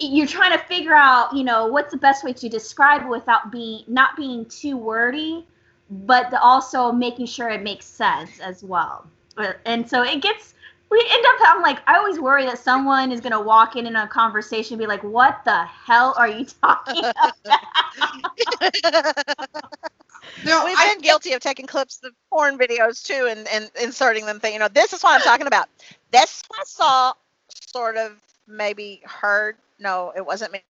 you're 0.00 0.26
trying 0.26 0.56
to 0.58 0.64
figure 0.64 0.94
out, 0.94 1.34
you 1.34 1.44
know, 1.44 1.66
what's 1.66 1.92
the 1.92 1.98
best 1.98 2.24
way 2.24 2.32
to 2.32 2.48
describe 2.48 3.02
it 3.02 3.08
without 3.08 3.52
being 3.52 3.84
not 3.86 4.16
being 4.16 4.44
too 4.46 4.76
wordy, 4.76 5.46
but 5.90 6.32
also 6.34 6.92
making 6.92 7.26
sure 7.26 7.48
it 7.48 7.62
makes 7.62 7.86
sense 7.86 8.40
as 8.40 8.64
well. 8.64 9.06
Uh, 9.36 9.52
And 9.66 9.88
so 9.88 10.02
it 10.02 10.22
gets 10.22 10.54
we 10.90 10.98
end 11.10 11.24
up 11.26 11.54
I'm 11.56 11.62
like 11.62 11.78
I 11.86 11.96
always 11.96 12.18
worry 12.20 12.44
that 12.46 12.58
someone 12.58 13.12
is 13.12 13.20
gonna 13.20 13.40
walk 13.40 13.76
in 13.76 13.86
in 13.86 13.96
a 13.96 14.06
conversation 14.08 14.74
and 14.74 14.80
be 14.80 14.86
like, 14.86 15.02
"What 15.02 15.40
the 15.44 15.64
hell 15.64 16.14
are 16.18 16.28
you 16.28 16.44
talking 16.62 17.04
about?" 17.04 17.32
No, 20.44 20.64
We've 20.64 20.76
I, 20.78 20.94
been 20.94 21.02
guilty 21.02 21.32
of 21.32 21.40
taking 21.40 21.66
clips 21.66 22.00
of 22.04 22.12
porn 22.30 22.58
videos 22.58 23.02
too 23.02 23.28
and, 23.30 23.46
and 23.48 23.70
inserting 23.80 24.26
them 24.26 24.40
saying, 24.40 24.54
you 24.54 24.60
know, 24.60 24.68
this 24.68 24.92
is 24.92 25.02
what 25.02 25.14
I'm 25.14 25.22
talking 25.22 25.46
about. 25.46 25.68
This 26.10 26.42
I 26.52 26.62
saw 26.64 27.12
sort 27.48 27.96
of 27.96 28.20
maybe 28.46 29.02
heard. 29.04 29.56
No, 29.78 30.12
it 30.16 30.24
wasn't 30.24 30.52
me. 30.52 30.62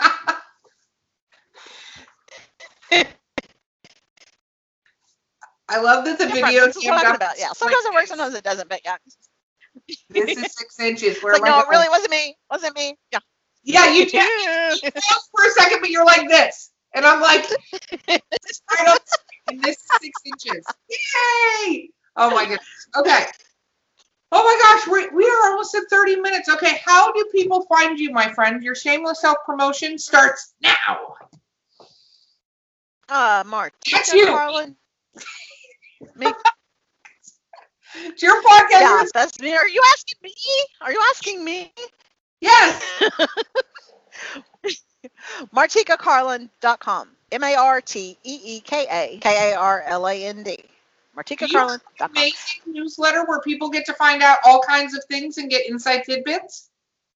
I 5.70 5.80
love 5.80 6.04
that 6.06 6.18
the 6.18 6.24
Different. 6.24 6.46
video 6.46 6.66
This 6.66 6.76
is 6.76 6.82
team 6.82 6.92
what 6.92 7.00
I'm 7.00 7.04
talking 7.04 7.18
got 7.18 7.26
about. 7.34 7.38
Yeah. 7.38 7.52
Sometimes 7.52 7.84
it 7.84 7.92
works, 7.92 8.08
sometimes 8.08 8.34
it 8.34 8.44
doesn't, 8.44 8.68
but 8.68 8.80
yeah. 8.84 8.96
This 10.08 10.36
is 10.36 10.54
six 10.54 10.80
inches. 10.80 11.22
Where 11.22 11.34
like, 11.34 11.42
no, 11.42 11.60
it 11.60 11.68
really 11.68 11.88
wasn't 11.88 12.10
me. 12.10 12.36
Wasn't 12.50 12.74
me. 12.74 12.96
Yeah. 13.12 13.18
Yeah, 13.64 13.92
you 13.92 14.06
did. 14.06 14.82
You 14.82 14.90
for 14.90 15.44
a 15.46 15.50
second, 15.50 15.80
but 15.80 15.90
you're 15.90 16.06
like 16.06 16.28
this, 16.28 16.70
and 16.94 17.04
I'm 17.04 17.20
like, 17.20 17.48
this 17.48 17.58
is 18.50 18.62
right 18.70 18.88
up, 18.88 19.02
and 19.48 19.62
this 19.62 19.76
is 19.76 19.86
six 20.00 20.20
inches. 20.24 20.66
Yay! 20.90 21.90
Oh 22.16 22.30
my 22.30 22.44
goodness. 22.44 22.66
Okay. 22.96 23.24
Oh 24.30 24.44
my 24.44 24.58
gosh, 24.62 24.86
we 24.92 25.16
we 25.16 25.24
are 25.28 25.50
almost 25.50 25.74
at 25.74 25.84
30 25.90 26.16
minutes. 26.16 26.48
Okay, 26.48 26.80
how 26.84 27.12
do 27.12 27.24
people 27.32 27.64
find 27.66 27.98
you, 27.98 28.10
my 28.10 28.32
friend? 28.32 28.62
Your 28.62 28.74
shameless 28.74 29.20
self 29.20 29.38
promotion 29.46 29.98
starts 29.98 30.54
now. 30.62 31.14
Uh, 33.08 33.42
Mark. 33.46 33.72
That's 33.90 34.12
you. 34.12 34.26
Carlin. 34.26 34.76
Me. 36.16 36.26
It's 37.94 38.22
your 38.22 38.42
podcast. 38.42 38.80
Yeah, 38.80 39.02
that's 39.14 39.40
me. 39.40 39.54
Are 39.56 39.66
you 39.66 39.82
asking 39.92 40.18
me? 40.22 40.34
Are 40.82 40.92
you 40.92 41.02
asking 41.10 41.42
me? 41.42 41.72
Yes. 42.40 42.82
MarteekaKarland.com. 45.54 47.08
M 47.30 47.44
A 47.44 47.54
R 47.56 47.80
T 47.80 48.16
E 48.24 48.40
E 48.44 48.60
K 48.60 48.86
A 48.90 49.18
K 49.18 49.52
A 49.52 49.58
R 49.58 49.82
L 49.86 50.08
A 50.08 50.24
N 50.24 50.42
D. 50.42 50.58
MarteekaKarland.com. 51.16 52.10
Amazing 52.10 52.60
newsletter 52.66 53.24
where 53.26 53.40
people 53.40 53.70
get 53.70 53.86
to 53.86 53.94
find 53.94 54.22
out 54.22 54.38
all 54.44 54.62
kinds 54.62 54.96
of 54.96 55.04
things 55.04 55.38
and 55.38 55.50
get 55.50 55.68
inside 55.68 56.04
tidbits. 56.04 56.70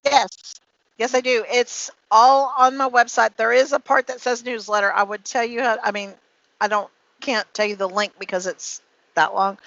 Yes. 0.04 0.60
Yes, 0.98 1.14
I 1.14 1.20
do. 1.20 1.44
It's 1.50 1.90
all 2.10 2.52
on 2.58 2.76
my 2.76 2.88
website. 2.88 3.36
There 3.36 3.52
is 3.52 3.72
a 3.72 3.80
part 3.80 4.08
that 4.08 4.20
says 4.20 4.44
newsletter. 4.44 4.92
I 4.92 5.02
would 5.02 5.24
tell 5.24 5.44
you 5.44 5.62
how, 5.62 5.78
I 5.82 5.90
mean, 5.90 6.12
I 6.60 6.68
don't 6.68 6.90
can't 7.20 7.46
tell 7.54 7.66
you 7.66 7.76
the 7.76 7.88
link 7.88 8.12
because 8.18 8.46
it's 8.46 8.82
that 9.14 9.34
long. 9.34 9.58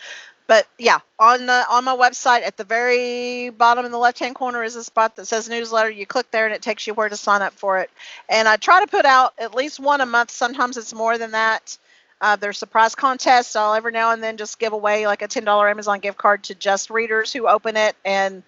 But 0.48 0.68
yeah, 0.78 1.00
on 1.18 1.48
the 1.48 1.66
on 1.70 1.84
my 1.86 1.96
website 1.96 2.44
at 2.44 2.56
the 2.56 2.64
very 2.64 3.50
bottom 3.50 3.86
in 3.86 3.92
the 3.92 3.98
left 3.98 4.20
hand 4.20 4.36
corner 4.36 4.64
is 4.64 4.76
a 4.76 4.84
spot 4.84 5.16
that 5.16 5.26
says 5.26 5.50
newsletter. 5.50 5.90
You 5.90 6.06
click 6.06 6.30
there 6.30 6.46
and 6.46 6.54
it 6.54 6.62
takes 6.62 6.86
you 6.86 6.94
where 6.94 7.10
to 7.10 7.18
sign 7.18 7.42
up 7.42 7.54
for 7.54 7.80
it. 7.80 7.90
And 8.30 8.48
I 8.48 8.58
try 8.58 8.80
to 8.82 8.88
put 8.88 9.06
out 9.06 9.34
at 9.40 9.56
least 9.56 9.80
one 9.80 10.02
a 10.02 10.06
month. 10.06 10.30
Sometimes 10.32 10.78
it's 10.78 10.94
more 10.94 11.18
than 11.18 11.32
that. 11.32 11.78
Uh, 12.22 12.36
there's 12.36 12.58
surprise 12.58 12.96
contests. 12.96 13.56
I'll 13.56 13.74
every 13.74 13.92
now 13.92 14.12
and 14.12 14.24
then 14.24 14.38
just 14.38 14.60
give 14.60 14.74
away 14.74 15.08
like 15.08 15.22
a 15.22 15.28
$10 15.28 15.70
Amazon 15.70 16.00
gift 16.00 16.18
card 16.18 16.44
to 16.44 16.56
just 16.56 16.90
readers 16.90 17.34
who 17.34 17.48
open 17.48 17.76
it 17.76 17.96
and 18.06 18.44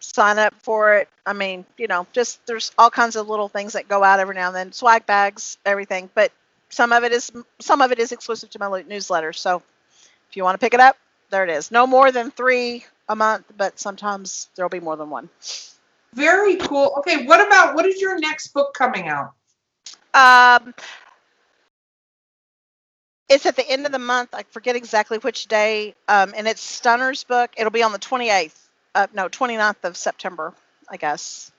sign 0.00 0.38
up 0.38 0.54
for 0.62 0.96
it. 0.96 1.08
I 1.24 1.32
mean, 1.32 1.64
you 1.76 1.86
know, 1.86 2.06
just 2.12 2.44
there's 2.46 2.72
all 2.76 2.90
kinds 2.90 3.16
of 3.16 3.28
little 3.28 3.48
things 3.48 3.74
that 3.74 3.88
go 3.88 4.02
out 4.02 4.18
every 4.18 4.34
now 4.34 4.48
and 4.48 4.56
then, 4.56 4.72
swag 4.72 5.06
bags, 5.06 5.58
everything. 5.64 6.10
But 6.14 6.32
some 6.70 6.92
of 6.92 7.04
it 7.04 7.12
is 7.12 7.30
some 7.60 7.82
of 7.82 7.92
it 7.92 7.98
is 7.98 8.12
exclusive 8.12 8.50
to 8.50 8.58
my 8.58 8.82
newsletter. 8.82 9.32
So 9.32 9.62
if 10.28 10.36
you 10.36 10.42
want 10.42 10.54
to 10.54 10.64
pick 10.64 10.74
it 10.74 10.80
up, 10.80 10.96
there 11.30 11.44
it 11.44 11.50
is. 11.50 11.70
No 11.70 11.86
more 11.86 12.12
than 12.12 12.30
three 12.30 12.84
a 13.08 13.16
month, 13.16 13.46
but 13.56 13.78
sometimes 13.78 14.48
there'll 14.54 14.68
be 14.70 14.80
more 14.80 14.96
than 14.96 15.10
one. 15.10 15.28
Very 16.14 16.56
cool. 16.56 16.94
Okay, 16.98 17.26
what 17.26 17.44
about 17.46 17.74
what 17.74 17.86
is 17.86 18.00
your 18.00 18.18
next 18.18 18.48
book 18.48 18.72
coming 18.74 19.08
out? 19.08 19.32
Um, 20.14 20.74
it's 23.28 23.46
at 23.46 23.56
the 23.56 23.68
end 23.68 23.86
of 23.86 23.92
the 23.92 23.98
month. 23.98 24.30
I 24.32 24.44
forget 24.50 24.76
exactly 24.76 25.18
which 25.18 25.46
day. 25.46 25.94
Um, 26.08 26.34
and 26.36 26.46
it's 26.46 26.80
Stunner's 26.80 27.24
book. 27.24 27.50
It'll 27.56 27.72
be 27.72 27.82
on 27.82 27.92
the 27.92 27.98
28th. 27.98 28.56
Uh, 28.94 29.06
no, 29.12 29.28
29th 29.28 29.82
of 29.82 29.96
September, 29.96 30.54
I 30.88 30.96
guess. 30.96 31.50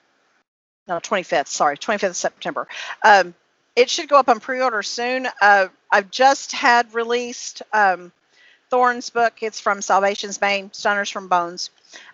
No, 0.88 0.99
25th. 0.99 1.47
Sorry, 1.47 1.78
25th 1.78 2.10
of 2.10 2.15
September. 2.15 2.67
Um, 3.04 3.34
it 3.75 3.89
should 3.89 4.08
go 4.08 4.17
up 4.17 4.30
on 4.30 4.39
pre-order 4.39 4.84
soon. 4.84 5.28
Uh, 5.41 5.67
I've 5.91 6.10
just 6.12 6.54
had 6.54 6.93
released 6.93 7.62
um, 7.73 8.13
Thorn's 8.69 9.10
book. 9.10 9.34
It's 9.41 9.60
from 9.60 9.82
Salvation's 9.82 10.38
Bane, 10.38 10.69
Stunners 10.73 11.10
from 11.10 11.28
Bones. 11.28 11.69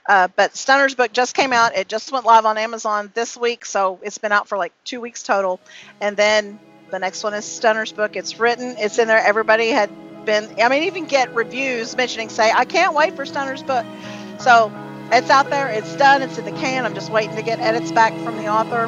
Uh, 0.07 0.27
but 0.35 0.53
Stunner's 0.53 0.95
book 0.95 1.11
just 1.13 1.35
came 1.35 1.53
out. 1.53 1.75
It 1.75 1.87
just 1.87 2.11
went 2.11 2.25
live 2.25 2.45
on 2.45 2.57
Amazon 2.57 3.11
this 3.13 3.37
week, 3.37 3.65
so 3.65 3.99
it's 4.03 4.17
been 4.17 4.31
out 4.31 4.47
for 4.47 4.57
like 4.57 4.73
two 4.83 5.01
weeks 5.01 5.23
total. 5.23 5.59
And 5.99 6.15
then 6.17 6.59
the 6.91 6.99
next 6.99 7.23
one 7.23 7.33
is 7.33 7.45
Stunner's 7.45 7.91
book. 7.91 8.15
It's 8.15 8.39
written. 8.39 8.75
It's 8.77 8.99
in 8.99 9.07
there. 9.07 9.19
Everybody 9.19 9.69
had 9.69 9.89
been. 10.25 10.49
I 10.61 10.69
mean, 10.69 10.83
even 10.83 11.05
get 11.05 11.33
reviews 11.33 11.95
mentioning, 11.95 12.29
say, 12.29 12.51
I 12.51 12.65
can't 12.65 12.93
wait 12.93 13.15
for 13.15 13.25
Stunner's 13.25 13.63
book. 13.63 13.85
So 14.39 14.71
it's 15.11 15.29
out 15.29 15.49
there. 15.49 15.69
It's 15.69 15.95
done. 15.95 16.21
It's 16.21 16.37
in 16.37 16.45
the 16.45 16.51
can. 16.51 16.85
I'm 16.85 16.93
just 16.93 17.11
waiting 17.11 17.35
to 17.35 17.41
get 17.41 17.59
edits 17.59 17.91
back 17.91 18.13
from 18.23 18.37
the 18.37 18.47
author. 18.47 18.87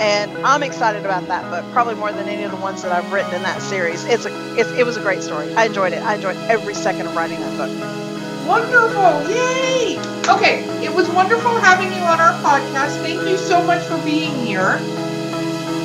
And 0.00 0.32
I'm 0.46 0.62
excited 0.62 1.04
about 1.04 1.28
that 1.28 1.50
book, 1.50 1.70
probably 1.74 1.94
more 1.94 2.10
than 2.10 2.26
any 2.26 2.42
of 2.44 2.50
the 2.50 2.56
ones 2.56 2.82
that 2.82 2.90
I've 2.90 3.12
written 3.12 3.34
in 3.34 3.42
that 3.42 3.60
series. 3.60 4.02
It's 4.06 4.24
a, 4.24 4.58
it's, 4.58 4.70
it 4.70 4.86
was 4.86 4.96
a 4.96 5.02
great 5.02 5.22
story. 5.22 5.54
I 5.54 5.66
enjoyed 5.66 5.92
it. 5.92 6.02
I 6.02 6.14
enjoyed 6.14 6.36
every 6.48 6.72
second 6.72 7.06
of 7.06 7.14
writing 7.14 7.38
that 7.38 7.56
book. 7.58 8.48
Wonderful! 8.48 9.28
Yay! 9.28 10.00
Okay, 10.26 10.64
it 10.82 10.90
was 10.90 11.06
wonderful 11.10 11.54
having 11.60 11.92
you 11.92 12.00
on 12.00 12.18
our 12.18 12.32
podcast. 12.40 12.96
Thank 13.02 13.28
you 13.28 13.36
so 13.36 13.62
much 13.62 13.84
for 13.84 14.02
being 14.02 14.34
here. 14.46 14.78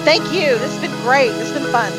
Thank 0.08 0.32
you. 0.32 0.58
This 0.64 0.72
has 0.72 0.80
been 0.80 0.96
great. 1.02 1.32
This 1.32 1.52
has 1.52 1.62
been 1.62 1.70
fun. 1.70 1.92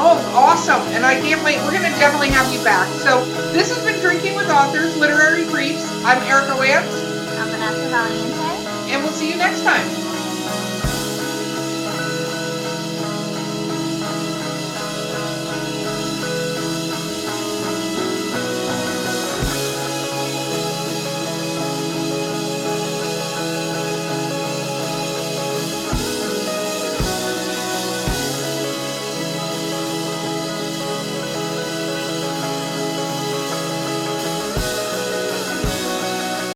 Oh, 0.00 0.16
awesome. 0.34 0.80
And 0.96 1.04
I 1.04 1.20
can't 1.20 1.44
wait. 1.44 1.58
We're 1.58 1.76
going 1.76 1.84
to 1.84 1.98
definitely 2.00 2.30
have 2.30 2.50
you 2.54 2.64
back. 2.64 2.88
So, 3.04 3.22
this 3.52 3.68
has 3.68 3.84
been 3.84 4.00
Drinking 4.00 4.34
with 4.34 4.48
Authors, 4.48 4.96
Literary 4.96 5.44
Briefs. 5.50 5.84
I'm 6.06 6.22
Erica 6.22 6.54
Lance. 6.54 6.94
I'm 7.36 7.48
Vanessa 7.50 7.88
Valiente. 7.90 8.92
And 8.94 9.02
we'll 9.02 9.12
see 9.12 9.28
you 9.28 9.36
next 9.36 9.62
time. 9.62 9.99